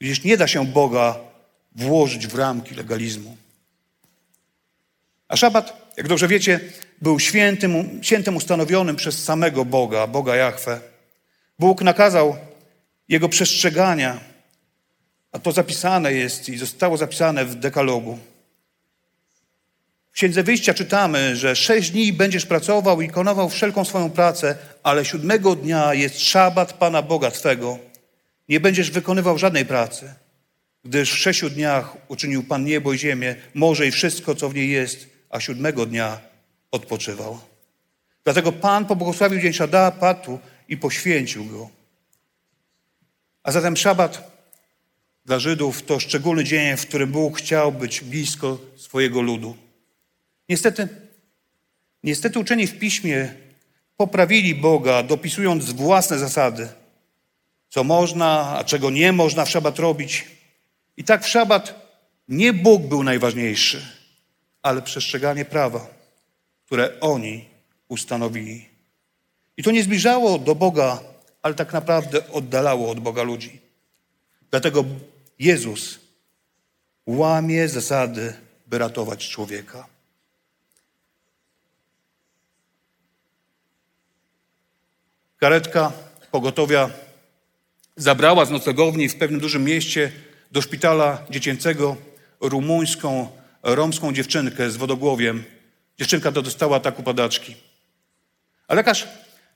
gdyż 0.00 0.24
nie 0.24 0.36
da 0.36 0.46
się 0.46 0.66
Boga 0.66 1.16
włożyć 1.76 2.26
w 2.26 2.34
ramki 2.34 2.74
legalizmu. 2.74 3.36
A 5.28 5.36
szabat, 5.36 5.92
jak 5.96 6.08
dobrze 6.08 6.28
wiecie, 6.28 6.60
był 7.02 7.20
świętym, 7.20 8.00
świętem 8.02 8.36
ustanowionym 8.36 8.96
przez 8.96 9.24
samego 9.24 9.64
Boga, 9.64 10.06
Boga 10.06 10.36
Jahwe. 10.36 10.80
Bóg 11.58 11.82
nakazał 11.82 12.36
jego 13.08 13.28
przestrzegania, 13.28 14.29
a 15.32 15.38
to 15.38 15.52
zapisane 15.52 16.12
jest 16.12 16.48
i 16.48 16.58
zostało 16.58 16.96
zapisane 16.96 17.44
w 17.44 17.54
dekalogu. 17.54 18.18
W 20.10 20.12
Księdze 20.12 20.42
Wyjścia 20.42 20.74
czytamy, 20.74 21.36
że 21.36 21.56
sześć 21.56 21.90
dni 21.90 22.12
będziesz 22.12 22.46
pracował 22.46 23.00
i 23.00 23.08
konował 23.08 23.48
wszelką 23.48 23.84
swoją 23.84 24.10
pracę, 24.10 24.56
ale 24.82 25.04
siódmego 25.04 25.56
dnia 25.56 25.94
jest 25.94 26.20
szabat 26.20 26.72
Pana 26.72 27.02
Boga 27.02 27.30
Twego. 27.30 27.78
Nie 28.48 28.60
będziesz 28.60 28.90
wykonywał 28.90 29.38
żadnej 29.38 29.66
pracy, 29.66 30.14
gdyż 30.84 31.12
w 31.12 31.18
sześciu 31.18 31.50
dniach 31.50 31.96
uczynił 32.08 32.42
Pan 32.42 32.64
niebo 32.64 32.92
i 32.92 32.98
ziemię, 32.98 33.36
morze 33.54 33.86
i 33.86 33.90
wszystko, 33.90 34.34
co 34.34 34.48
w 34.48 34.54
niej 34.54 34.70
jest, 34.70 35.08
a 35.30 35.40
siódmego 35.40 35.86
dnia 35.86 36.20
odpoczywał. 36.70 37.40
Dlatego 38.24 38.52
Pan 38.52 38.86
pobłogosławił 38.86 39.40
dzień 39.40 39.52
szabatu 39.52 40.38
i 40.68 40.76
poświęcił 40.76 41.44
go. 41.44 41.70
A 43.42 43.52
zatem 43.52 43.76
szabat 43.76 44.39
dla 45.30 45.38
Żydów 45.38 45.82
to 45.82 46.00
szczególny 46.00 46.44
dzień, 46.44 46.76
w 46.76 46.86
którym 46.86 47.12
Bóg 47.12 47.38
chciał 47.38 47.72
być 47.72 48.00
blisko 48.00 48.58
swojego 48.76 49.20
ludu. 49.20 49.56
Niestety, 50.48 50.88
niestety 52.02 52.38
uczeni 52.38 52.66
w 52.66 52.78
piśmie 52.78 53.34
poprawili 53.96 54.54
Boga, 54.54 55.02
dopisując 55.02 55.70
własne 55.70 56.18
zasady, 56.18 56.68
co 57.68 57.84
można, 57.84 58.56
a 58.58 58.64
czego 58.64 58.90
nie 58.90 59.12
można 59.12 59.44
w 59.44 59.50
szabat 59.50 59.78
robić. 59.78 60.26
I 60.96 61.04
tak 61.04 61.24
w 61.24 61.28
szabat 61.28 61.92
nie 62.28 62.52
Bóg 62.52 62.82
był 62.82 63.02
najważniejszy, 63.02 63.86
ale 64.62 64.82
przestrzeganie 64.82 65.44
prawa, 65.44 65.86
które 66.66 67.00
oni 67.00 67.44
ustanowili. 67.88 68.68
I 69.56 69.62
to 69.62 69.70
nie 69.70 69.82
zbliżało 69.82 70.38
do 70.38 70.54
Boga, 70.54 71.00
ale 71.42 71.54
tak 71.54 71.72
naprawdę 71.72 72.30
oddalało 72.30 72.90
od 72.90 73.00
Boga 73.00 73.22
ludzi. 73.22 73.60
Dlatego 74.50 74.84
Jezus 75.40 75.98
łamie 77.06 77.68
zasady, 77.68 78.34
by 78.66 78.78
ratować 78.78 79.28
człowieka. 79.28 79.86
Karetka 85.36 85.92
pogotowia 86.30 86.90
zabrała 87.96 88.44
z 88.44 88.50
noclegowni 88.50 89.08
w 89.08 89.16
pewnym 89.16 89.40
dużym 89.40 89.64
mieście 89.64 90.12
do 90.52 90.62
szpitala 90.62 91.26
dziecięcego 91.30 91.96
rumuńską, 92.40 93.28
romską 93.62 94.12
dziewczynkę 94.12 94.70
z 94.70 94.76
wodogłowiem. 94.76 95.44
Dziewczynka 95.98 96.32
to 96.32 96.42
dostała 96.42 96.76
ataku 96.76 97.02
padaczki. 97.02 97.56
A 98.68 98.74
lekarz 98.74 99.08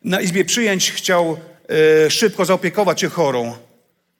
na 0.04 0.20
izbie 0.20 0.44
przyjęć 0.44 0.90
chciał 0.92 1.40
e, 2.06 2.10
szybko 2.10 2.44
zaopiekować 2.44 3.00
się 3.00 3.08
chorą. 3.08 3.56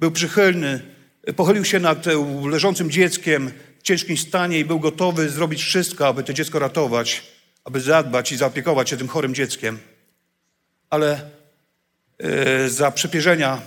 Był 0.00 0.10
przychylny, 0.10 0.93
pochylił 1.32 1.64
się 1.64 1.80
nad 1.80 2.06
e, 2.06 2.10
leżącym 2.48 2.90
dzieckiem 2.90 3.52
w 3.78 3.82
ciężkim 3.82 4.16
stanie 4.16 4.58
i 4.58 4.64
był 4.64 4.80
gotowy 4.80 5.28
zrobić 5.28 5.62
wszystko, 5.62 6.06
aby 6.06 6.22
to 6.22 6.32
dziecko 6.32 6.58
ratować, 6.58 7.22
aby 7.64 7.80
zadbać 7.80 8.32
i 8.32 8.36
zaopiekować 8.36 8.90
się 8.90 8.96
tym 8.96 9.08
chorym 9.08 9.34
dzieckiem. 9.34 9.78
Ale 10.90 11.30
e, 12.18 12.68
za 12.68 12.90
przepierzenia 12.90 13.60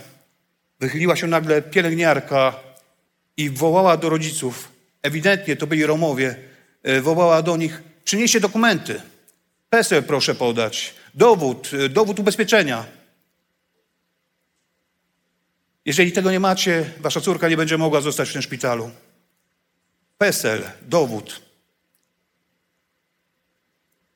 wychyliła 0.80 1.16
się 1.16 1.26
nagle 1.26 1.62
pielęgniarka 1.62 2.56
i 3.36 3.50
wołała 3.50 3.96
do 3.96 4.08
rodziców, 4.08 4.72
ewidentnie 5.02 5.56
to 5.56 5.66
byli 5.66 5.86
Romowie, 5.86 6.36
e, 6.82 7.00
wołała 7.00 7.42
do 7.42 7.56
nich, 7.56 7.82
przynieście 8.04 8.40
dokumenty, 8.40 9.00
PESEL 9.70 10.02
proszę 10.02 10.34
podać, 10.34 10.94
dowód, 11.14 11.70
dowód 11.90 12.18
ubezpieczenia. 12.18 12.97
Jeżeli 15.88 16.12
tego 16.12 16.30
nie 16.30 16.40
macie, 16.40 16.90
wasza 17.00 17.20
córka 17.20 17.48
nie 17.48 17.56
będzie 17.56 17.78
mogła 17.78 18.00
zostać 18.00 18.28
w 18.28 18.32
tym 18.32 18.42
szpitalu. 18.42 18.90
PESEL, 20.18 20.62
dowód. 20.82 21.42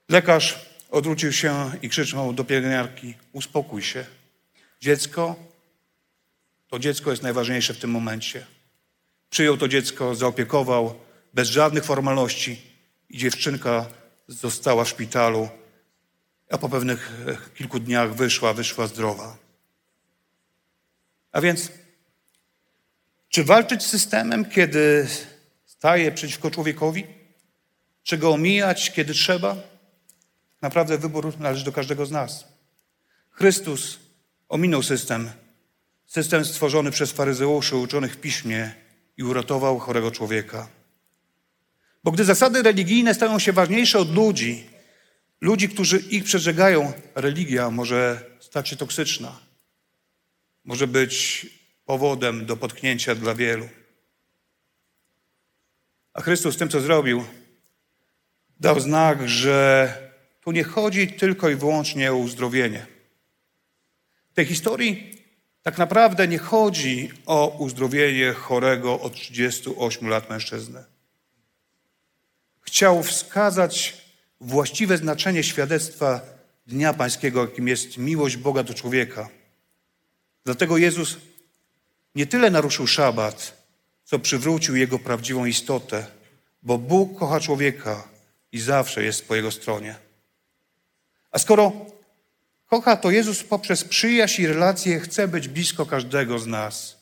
Lekarz 0.08 0.58
odwrócił 0.90 1.32
się 1.32 1.70
i 1.82 1.88
krzyczał 1.88 2.32
do 2.32 2.44
pielęgniarki: 2.44 3.14
Uspokój 3.32 3.82
się. 3.82 4.04
Dziecko, 4.80 5.36
to 6.68 6.78
dziecko 6.78 7.10
jest 7.10 7.22
najważniejsze 7.22 7.74
w 7.74 7.78
tym 7.78 7.90
momencie. 7.90 8.46
Przyjął 9.30 9.56
to 9.56 9.68
dziecko, 9.68 10.14
zaopiekował 10.14 10.94
bez 11.34 11.48
żadnych 11.48 11.84
formalności 11.84 12.62
i 13.10 13.18
dziewczynka 13.18 13.86
została 14.28 14.84
w 14.84 14.88
szpitalu, 14.88 15.48
a 16.50 16.58
po 16.58 16.68
pewnych 16.68 17.12
e, 17.26 17.56
kilku 17.56 17.80
dniach 17.80 18.14
wyszła, 18.14 18.52
wyszła 18.52 18.86
zdrowa. 18.86 19.41
A 21.32 21.40
więc, 21.40 21.72
czy 23.28 23.44
walczyć 23.44 23.82
z 23.82 23.86
systemem, 23.86 24.44
kiedy 24.44 25.08
staje 25.66 26.12
przeciwko 26.12 26.50
człowiekowi? 26.50 27.06
Czy 28.02 28.18
go 28.18 28.32
omijać, 28.32 28.90
kiedy 28.90 29.14
trzeba? 29.14 29.56
Naprawdę 30.62 30.98
wybór 30.98 31.40
należy 31.40 31.64
do 31.64 31.72
każdego 31.72 32.06
z 32.06 32.10
nas. 32.10 32.48
Chrystus 33.30 33.98
ominął 34.48 34.82
system, 34.82 35.30
system 36.06 36.44
stworzony 36.44 36.90
przez 36.90 37.12
faryzeuszy 37.12 37.76
uczonych 37.76 38.14
w 38.14 38.20
piśmie 38.20 38.74
i 39.16 39.22
uratował 39.22 39.78
chorego 39.78 40.10
człowieka. 40.10 40.68
Bo 42.04 42.10
gdy 42.10 42.24
zasady 42.24 42.62
religijne 42.62 43.14
stają 43.14 43.38
się 43.38 43.52
ważniejsze 43.52 43.98
od 43.98 44.14
ludzi, 44.14 44.66
ludzi, 45.40 45.68
którzy 45.68 45.98
ich 45.98 46.24
przestrzegają, 46.24 46.92
religia 47.14 47.70
może 47.70 48.24
stać 48.40 48.68
się 48.68 48.76
toksyczna 48.76 49.51
może 50.64 50.86
być 50.86 51.46
powodem 51.84 52.46
do 52.46 52.56
potknięcia 52.56 53.14
dla 53.14 53.34
wielu. 53.34 53.68
A 56.12 56.20
Chrystus 56.20 56.56
tym, 56.56 56.68
co 56.68 56.80
zrobił, 56.80 57.24
dał 58.60 58.80
znak, 58.80 59.28
że 59.28 59.96
tu 60.40 60.52
nie 60.52 60.64
chodzi 60.64 61.08
tylko 61.08 61.48
i 61.48 61.54
wyłącznie 61.54 62.12
o 62.12 62.16
uzdrowienie. 62.16 62.86
W 64.30 64.34
tej 64.34 64.46
historii 64.46 65.18
tak 65.62 65.78
naprawdę 65.78 66.28
nie 66.28 66.38
chodzi 66.38 67.10
o 67.26 67.56
uzdrowienie 67.58 68.32
chorego 68.32 69.00
od 69.00 69.14
38 69.14 70.08
lat 70.08 70.30
mężczyzny. 70.30 70.84
Chciał 72.60 73.02
wskazać 73.02 74.02
właściwe 74.40 74.96
znaczenie 74.96 75.42
świadectwa 75.42 76.20
Dnia 76.66 76.94
Pańskiego, 76.94 77.40
jakim 77.40 77.68
jest 77.68 77.98
miłość 77.98 78.36
Boga 78.36 78.62
do 78.62 78.74
człowieka. 78.74 79.28
Dlatego 80.44 80.76
Jezus 80.76 81.16
nie 82.14 82.26
tyle 82.26 82.50
naruszył 82.50 82.86
szabat, 82.86 83.62
co 84.04 84.18
przywrócił 84.18 84.76
jego 84.76 84.98
prawdziwą 84.98 85.44
istotę, 85.44 86.06
bo 86.62 86.78
Bóg 86.78 87.18
kocha 87.18 87.40
człowieka 87.40 88.08
i 88.52 88.60
zawsze 88.60 89.04
jest 89.04 89.28
po 89.28 89.34
jego 89.34 89.50
stronie. 89.50 89.94
A 91.30 91.38
skoro 91.38 91.72
kocha, 92.66 92.96
to 92.96 93.10
Jezus 93.10 93.44
poprzez 93.44 93.84
przyjaźń 93.84 94.42
i 94.42 94.46
relacje 94.46 95.00
chce 95.00 95.28
być 95.28 95.48
blisko 95.48 95.86
każdego 95.86 96.38
z 96.38 96.46
nas, 96.46 96.98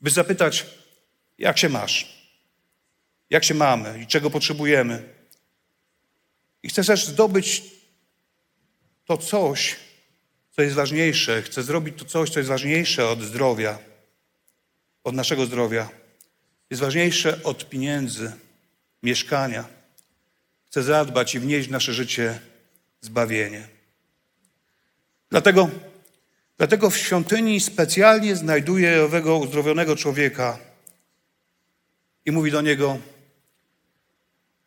by 0.00 0.10
zapytać, 0.10 0.66
jak 1.38 1.58
się 1.58 1.68
masz, 1.68 2.20
jak 3.30 3.44
się 3.44 3.54
mamy 3.54 4.02
i 4.02 4.06
czego 4.06 4.30
potrzebujemy. 4.30 5.14
I 6.62 6.68
chce 6.68 6.84
też 6.84 7.06
zdobyć 7.06 7.62
to 9.04 9.18
coś, 9.18 9.76
co 10.50 10.62
jest 10.62 10.74
ważniejsze. 10.74 11.42
Chce 11.42 11.62
zrobić 11.62 11.98
to 11.98 12.04
coś, 12.04 12.30
co 12.30 12.40
jest 12.40 12.48
ważniejsze 12.48 13.08
od 13.08 13.22
zdrowia, 13.22 13.78
od 15.04 15.14
naszego 15.14 15.46
zdrowia. 15.46 15.88
Jest 16.70 16.82
ważniejsze 16.82 17.42
od 17.42 17.68
pieniędzy, 17.68 18.32
mieszkania. 19.02 19.64
Chce 20.66 20.82
zadbać 20.82 21.34
i 21.34 21.40
wnieść 21.40 21.68
w 21.68 21.70
nasze 21.70 21.94
życie 21.94 22.40
zbawienie. 23.00 23.68
Dlatego, 25.30 25.70
dlatego 26.58 26.90
w 26.90 26.96
świątyni 26.96 27.60
specjalnie 27.60 28.36
znajduje 28.36 29.04
owego 29.04 29.38
uzdrowionego 29.38 29.96
człowieka 29.96 30.58
i 32.26 32.30
mówi 32.30 32.50
do 32.50 32.60
niego: 32.60 32.98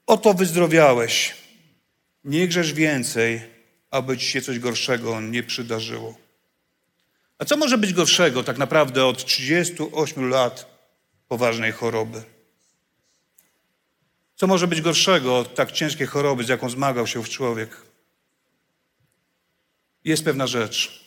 Oto 0.08 0.34
wyzdrowiałeś, 0.34 1.36
nie 2.24 2.48
grzesz 2.48 2.74
więcej, 2.74 3.53
aby 3.94 4.18
ci 4.18 4.26
się 4.26 4.42
coś 4.42 4.60
gorszego 4.60 5.22
nie 5.22 5.44
przydarzyło. 5.44 6.18
A 7.38 7.46
co 7.46 7.58
może 7.58 7.78
być 7.78 7.94
gorszego 7.94 8.44
tak 8.44 8.58
naprawdę 8.58 9.06
od 9.06 9.26
38 9.26 10.30
lat 10.30 10.66
poważnej 11.28 11.72
choroby? 11.72 12.24
Co 14.36 14.48
może 14.48 14.68
być 14.68 14.82
gorszego 14.82 15.38
od 15.38 15.56
tak 15.56 15.72
ciężkiej 15.72 16.08
choroby, 16.08 16.44
z 16.44 16.50
jaką 16.50 16.70
zmagał 16.70 17.08
się 17.08 17.24
człowiek? 17.24 17.82
Jest 20.04 20.24
pewna 20.24 20.48
rzecz, 20.48 21.06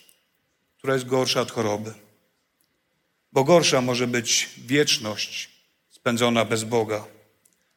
która 0.78 0.94
jest 0.94 1.06
gorsza 1.06 1.40
od 1.40 1.50
choroby. 1.50 1.94
Bo 3.32 3.44
gorsza 3.44 3.80
może 3.80 4.06
być 4.06 4.50
wieczność 4.58 5.50
spędzona 5.90 6.44
bez 6.44 6.64
Boga. 6.64 7.04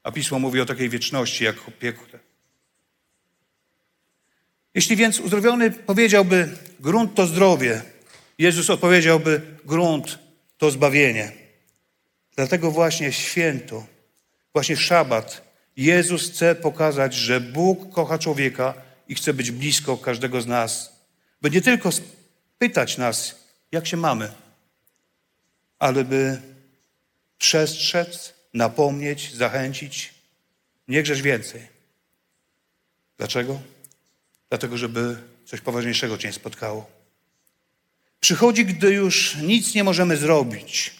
A 0.03 0.11
pismo 0.11 0.39
mówi 0.39 0.61
o 0.61 0.65
takiej 0.65 0.89
wieczności 0.89 1.43
jak 1.43 1.67
o 1.67 1.71
piekle. 1.71 2.28
Jeśli 4.73 4.95
więc 4.95 5.19
uzdrowiony 5.19 5.71
powiedziałby, 5.71 6.57
grunt 6.79 7.15
to 7.15 7.27
zdrowie, 7.27 7.81
Jezus 8.37 8.69
odpowiedziałby, 8.69 9.41
grunt 9.65 10.19
to 10.57 10.71
zbawienie. 10.71 11.31
Dlatego 12.35 12.71
właśnie 12.71 13.11
święto, 13.11 13.85
właśnie 14.53 14.77
szabat, 14.77 15.49
Jezus 15.77 16.31
chce 16.31 16.55
pokazać, 16.55 17.13
że 17.13 17.41
Bóg 17.41 17.93
kocha 17.93 18.17
człowieka 18.17 18.73
i 19.07 19.15
chce 19.15 19.33
być 19.33 19.51
blisko 19.51 19.97
każdego 19.97 20.41
z 20.41 20.47
nas. 20.47 20.99
By 21.41 21.49
nie 21.49 21.61
tylko 21.61 21.89
pytać 22.57 22.97
nas, 22.97 23.35
jak 23.71 23.87
się 23.87 23.97
mamy, 23.97 24.31
ale 25.79 26.03
by 26.03 26.41
przestrzec, 27.37 28.33
napomnieć, 28.53 29.33
zachęcić. 29.33 30.13
Nie 30.87 31.03
grzesz 31.03 31.21
więcej. 31.21 31.61
Dlaczego? 33.17 33.59
Dlatego, 34.49 34.77
żeby 34.77 35.17
coś 35.45 35.61
poważniejszego 35.61 36.17
Cię 36.17 36.33
spotkało. 36.33 36.89
Przychodzi, 38.19 38.65
gdy 38.65 38.93
już 38.93 39.35
nic 39.35 39.75
nie 39.75 39.83
możemy 39.83 40.17
zrobić, 40.17 40.93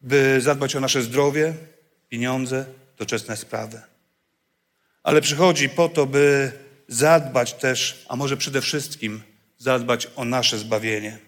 by 0.00 0.40
zadbać 0.40 0.76
o 0.76 0.80
nasze 0.80 1.02
zdrowie, 1.02 1.54
pieniądze, 2.08 2.66
doczesne 2.98 3.36
sprawy. 3.36 3.80
Ale 5.02 5.20
przychodzi 5.20 5.68
po 5.68 5.88
to, 5.88 6.06
by 6.06 6.52
zadbać 6.88 7.54
też, 7.54 8.04
a 8.08 8.16
może 8.16 8.36
przede 8.36 8.60
wszystkim 8.60 9.22
zadbać 9.58 10.08
o 10.16 10.24
nasze 10.24 10.58
zbawienie. 10.58 11.18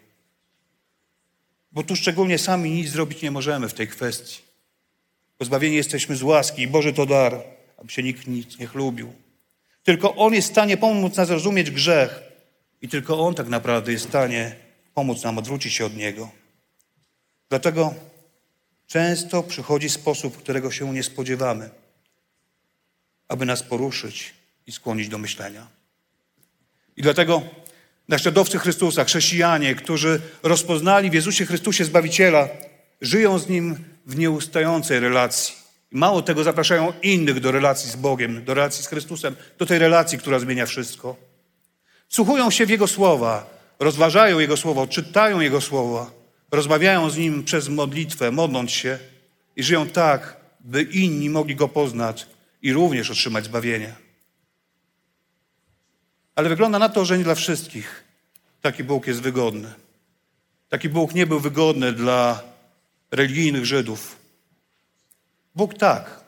Bo 1.73 1.83
tu 1.83 1.97
szczególnie 1.97 2.39
sami 2.39 2.71
nic 2.71 2.91
zrobić 2.91 3.23
nie 3.23 3.31
możemy 3.31 3.69
w 3.69 3.75
tej 3.75 3.89
kwestii. 3.89 4.39
Pozbawieni 5.39 5.77
jesteśmy 5.77 6.17
z 6.17 6.23
łaski 6.23 6.63
i 6.63 6.69
Boży 6.69 6.93
to 6.93 7.07
dar, 7.07 7.43
aby 7.77 7.93
się 7.93 8.03
nikt 8.03 8.27
nic 8.27 8.59
nie 8.59 8.67
chlubił. 8.67 9.13
Tylko 9.83 10.15
On 10.17 10.35
jest 10.35 10.49
w 10.49 10.53
stanie 10.53 10.77
pomóc 10.77 11.17
nam 11.17 11.27
zrozumieć 11.27 11.71
grzech 11.71 12.21
i 12.83 12.89
tylko 12.89 13.27
On 13.27 13.35
tak 13.35 13.49
naprawdę 13.49 13.93
jest 13.93 14.05
w 14.05 14.09
stanie 14.09 14.57
pomóc 14.95 15.25
nam 15.25 15.39
odwrócić 15.39 15.75
się 15.75 15.87
od 15.87 15.97
Niego. 15.97 16.31
Dlatego 17.49 17.95
często 18.87 19.43
przychodzi 19.43 19.89
sposób, 19.89 20.37
którego 20.37 20.71
się 20.71 20.95
nie 20.95 21.03
spodziewamy, 21.03 21.71
aby 23.29 23.47
nas 23.47 23.63
poruszyć 23.63 24.35
i 24.67 24.73
skłonić 24.73 25.09
do 25.09 25.19
myślenia. 25.19 25.67
I 26.97 27.03
dlatego 27.03 27.43
naśladowcy 28.09 28.59
Chrystusa, 28.59 29.05
chrześcijanie, 29.05 29.75
którzy 29.75 30.21
rozpoznali 30.43 31.11
w 31.11 31.15
Jezusie 31.15 31.47
Chrystusie 31.47 31.85
Zbawiciela, 31.85 32.49
żyją 33.01 33.39
z 33.39 33.49
Nim 33.49 33.85
w 34.07 34.19
nieustającej 34.19 35.01
relacji. 35.01 35.55
Mało 35.91 36.23
tego, 36.23 36.45
zapraszają 36.45 36.93
innych 37.03 37.41
do 37.41 37.53
relacji 37.53 37.91
z 37.91 37.97
Bogiem, 37.97 38.45
do 38.45 38.55
relacji 38.55 38.85
z 38.85 38.87
Chrystusem, 38.87 39.37
do 39.59 39.67
tej 39.67 39.79
relacji, 39.79 40.19
która 40.19 40.39
zmienia 40.39 40.67
wszystko. 40.67 41.17
Słuchują 42.09 42.51
się 42.51 42.67
w 42.67 42.71
Jego 42.71 42.87
słowa, 42.87 43.51
rozważają 43.79 44.39
Jego 44.39 44.57
słowo, 44.57 44.87
czytają 44.87 45.41
Jego 45.41 45.61
słowa, 45.61 46.11
rozmawiają 46.51 47.11
z 47.11 47.17
Nim 47.17 47.45
przez 47.45 47.69
modlitwę, 47.69 48.31
modląc 48.31 48.71
się 48.71 48.99
i 49.57 49.63
żyją 49.63 49.89
tak, 49.89 50.37
by 50.61 50.83
inni 50.83 51.31
mogli 51.31 51.57
Go 51.57 51.69
poznać 51.69 52.27
i 52.63 52.73
również 52.73 53.11
otrzymać 53.11 53.45
zbawienie. 53.45 53.95
Ale 56.35 56.49
wygląda 56.49 56.79
na 56.79 56.89
to, 56.89 57.05
że 57.05 57.19
nie 57.19 57.25
dla 57.25 57.35
wszystkich 57.35 58.05
taki 58.61 58.85
Bóg 58.85 59.07
jest 59.07 59.21
wygodny. 59.21 59.73
Taki 60.69 60.89
Bóg 60.89 61.15
nie 61.15 61.27
był 61.27 61.41
wygodny 61.41 61.93
dla 61.93 62.43
religijnych 63.11 63.67
Żydów. 63.67 64.20
Bóg 65.55 65.75
tak, 65.75 66.25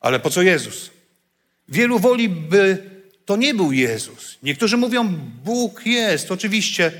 ale 0.00 0.20
po 0.20 0.30
co 0.30 0.42
Jezus? 0.42 0.90
Wielu 1.68 1.98
woli, 1.98 2.28
by 2.28 2.90
to 3.24 3.36
nie 3.36 3.54
był 3.54 3.72
Jezus. 3.72 4.38
Niektórzy 4.42 4.76
mówią, 4.76 5.08
Bóg 5.44 5.86
jest, 5.86 6.30
oczywiście, 6.30 6.92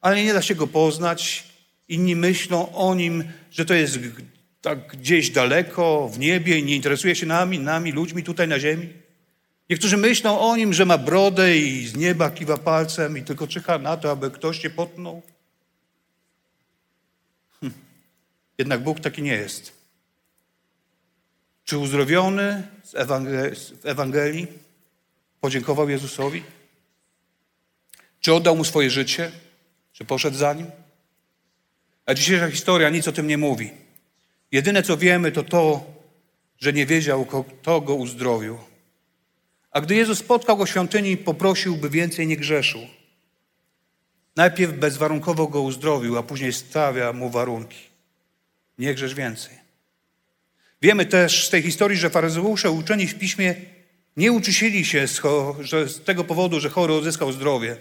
ale 0.00 0.24
nie 0.24 0.32
da 0.32 0.42
się 0.42 0.54
go 0.54 0.66
poznać. 0.66 1.44
Inni 1.88 2.16
myślą 2.16 2.72
o 2.72 2.94
nim, 2.94 3.24
że 3.50 3.64
to 3.64 3.74
jest 3.74 3.98
tak 4.60 4.86
gdzieś 4.86 5.30
daleko, 5.30 6.08
w 6.08 6.18
niebie 6.18 6.58
i 6.58 6.64
nie 6.64 6.76
interesuje 6.76 7.16
się 7.16 7.26
nami, 7.26 7.58
nami, 7.58 7.92
ludźmi 7.92 8.22
tutaj 8.22 8.48
na 8.48 8.60
ziemi. 8.60 8.88
Niektórzy 9.70 9.96
myślą 9.96 10.40
o 10.40 10.56
nim, 10.56 10.74
że 10.74 10.84
ma 10.84 10.98
brodę 10.98 11.58
i 11.58 11.86
z 11.86 11.96
nieba 11.96 12.30
kiwa 12.30 12.56
palcem 12.56 13.18
i 13.18 13.22
tylko 13.22 13.46
czyha 13.46 13.78
na 13.78 13.96
to, 13.96 14.10
aby 14.10 14.30
ktoś 14.30 14.62
się 14.62 14.70
potknął. 14.70 15.22
Hm. 17.60 17.72
Jednak 18.58 18.82
Bóg 18.82 19.00
taki 19.00 19.22
nie 19.22 19.32
jest. 19.32 19.77
Czy 21.68 21.78
uzdrowiony 21.78 22.62
z 22.84 23.84
Ewangelii 23.84 24.46
podziękował 25.40 25.88
Jezusowi? 25.88 26.42
Czy 28.20 28.34
oddał 28.34 28.56
mu 28.56 28.64
swoje 28.64 28.90
życie? 28.90 29.32
Czy 29.92 30.04
poszedł 30.04 30.36
za 30.36 30.54
nim? 30.54 30.70
A 32.06 32.14
dzisiejsza 32.14 32.50
historia 32.50 32.90
nic 32.90 33.08
o 33.08 33.12
tym 33.12 33.26
nie 33.26 33.38
mówi. 33.38 33.70
Jedyne 34.52 34.82
co 34.82 34.96
wiemy 34.96 35.32
to 35.32 35.42
to, 35.42 35.86
że 36.58 36.72
nie 36.72 36.86
wiedział, 36.86 37.26
kto 37.26 37.80
go 37.80 37.94
uzdrowił. 37.94 38.58
A 39.70 39.80
gdy 39.80 39.94
Jezus 39.94 40.18
spotkał 40.18 40.56
go 40.56 40.64
w 40.64 40.70
świątyni, 40.70 41.16
poprosił, 41.16 41.76
by 41.76 41.90
więcej 41.90 42.26
nie 42.26 42.36
grzeszył. 42.36 42.80
Najpierw 44.36 44.72
bezwarunkowo 44.72 45.46
go 45.46 45.62
uzdrowił, 45.62 46.18
a 46.18 46.22
później 46.22 46.52
stawia 46.52 47.12
mu 47.12 47.30
warunki. 47.30 47.78
Nie 48.78 48.94
grzesz 48.94 49.14
więcej. 49.14 49.67
Wiemy 50.82 51.06
też 51.06 51.46
z 51.46 51.50
tej 51.50 51.62
historii, 51.62 51.98
że 51.98 52.10
faryzeusze 52.10 52.70
uczeni 52.70 53.06
w 53.06 53.18
piśmie 53.18 53.54
nie 54.16 54.32
uczysili 54.32 54.84
się 54.84 55.08
z, 55.08 55.22
że 55.60 55.88
z 55.88 56.04
tego 56.04 56.24
powodu, 56.24 56.60
że 56.60 56.70
chory 56.70 56.94
odzyskał 56.94 57.32
zdrowie. 57.32 57.76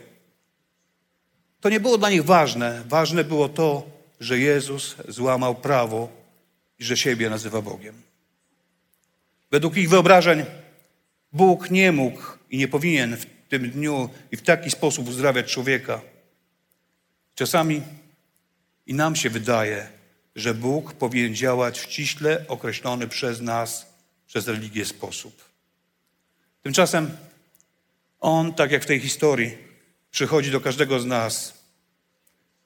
To 1.61 1.69
nie 1.69 1.79
było 1.79 1.97
dla 1.97 2.09
nich 2.09 2.23
ważne. 2.23 2.83
Ważne 2.87 3.23
było 3.23 3.49
to, 3.49 3.89
że 4.19 4.39
Jezus 4.39 4.95
złamał 5.07 5.55
prawo 5.55 6.09
i 6.79 6.83
że 6.83 6.97
siebie 6.97 7.29
nazywa 7.29 7.61
Bogiem. 7.61 8.01
Według 9.51 9.77
ich 9.77 9.89
wyobrażeń 9.89 10.45
Bóg 11.33 11.71
nie 11.71 11.91
mógł 11.91 12.21
i 12.49 12.57
nie 12.57 12.67
powinien 12.67 13.17
w 13.17 13.25
tym 13.49 13.69
dniu 13.69 14.09
i 14.31 14.37
w 14.37 14.41
taki 14.41 14.71
sposób 14.71 15.07
uzdrawiać 15.07 15.51
człowieka. 15.51 16.01
Czasami 17.35 17.81
i 18.87 18.93
nam 18.93 19.15
się 19.15 19.29
wydaje, 19.29 19.96
że 20.38 20.53
Bóg 20.53 20.93
powinien 20.93 21.35
działać 21.35 21.79
w 21.79 21.83
ściśle 21.83 22.45
określony 22.47 23.07
przez 23.07 23.41
nas, 23.41 23.85
przez 24.27 24.47
religię 24.47 24.85
sposób. 24.85 25.45
Tymczasem 26.63 27.17
On, 28.19 28.53
tak 28.53 28.71
jak 28.71 28.83
w 28.83 28.85
tej 28.85 28.99
historii, 28.99 29.57
przychodzi 30.11 30.51
do 30.51 30.61
każdego 30.61 30.99
z 30.99 31.05
nas 31.05 31.53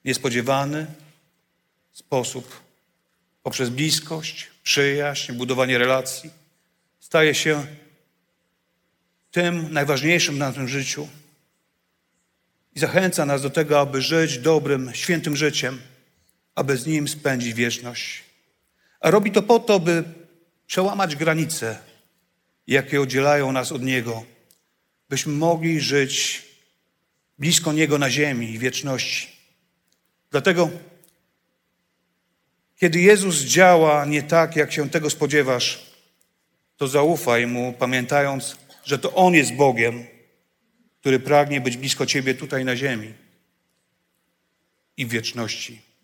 w 0.02 0.06
niespodziewany 0.06 0.88
sposób, 1.92 2.62
poprzez 3.44 3.70
bliskość, 3.70 4.48
przyjaźń, 4.64 5.34
budowanie 5.34 5.78
relacji. 5.78 6.30
Staje 7.00 7.36
się 7.36 7.66
tym 9.32 9.74
najważniejszym 9.74 10.36
w 10.36 10.40
naszym 10.40 10.68
życiu 10.68 11.08
i 12.76 12.80
zachęca 12.80 13.26
nas 13.26 13.42
do 13.42 13.50
tego, 13.50 13.80
aby 13.80 14.02
żyć 14.02 14.38
dobrym, 14.38 14.92
świętym 14.94 15.36
życiem, 15.36 15.82
aby 16.56 16.78
z 16.78 16.86
Nim 16.86 17.08
spędzić 17.08 17.54
wieczność. 17.54 18.24
A 19.00 19.12
robi 19.12 19.32
to 19.32 19.42
po 19.42 19.60
to, 19.60 19.80
by 19.80 20.04
przełamać 20.68 21.16
granice, 21.16 21.80
jakie 22.68 23.02
oddzielają 23.02 23.52
nas 23.52 23.72
od 23.72 23.82
Niego, 23.84 24.24
byśmy 25.10 25.34
mogli 25.34 25.82
żyć 25.82 26.44
blisko 27.40 27.74
Niego 27.74 27.98
na 27.98 28.10
ziemi 28.10 28.52
i 28.52 28.60
wieczności. 28.60 29.28
Dlatego, 30.32 30.70
kiedy 32.80 33.00
Jezus 33.00 33.36
działa 33.36 34.06
nie 34.06 34.24
tak, 34.24 34.56
jak 34.56 34.74
się 34.74 34.90
tego 34.90 35.10
spodziewasz, 35.10 35.86
to 36.78 36.88
zaufaj 36.88 37.48
Mu, 37.48 37.74
pamiętając, 37.74 38.58
że 38.86 39.00
to 39.00 39.14
On 39.14 39.34
jest 39.34 39.54
Bogiem, 39.54 40.06
który 41.00 41.20
pragnie 41.20 41.62
być 41.62 41.78
blisko 41.78 42.06
Ciebie 42.06 42.36
tutaj 42.36 42.66
na 42.66 42.76
ziemi 42.76 43.14
i 44.98 45.06
w 45.06 45.10
wieczności 45.10 45.91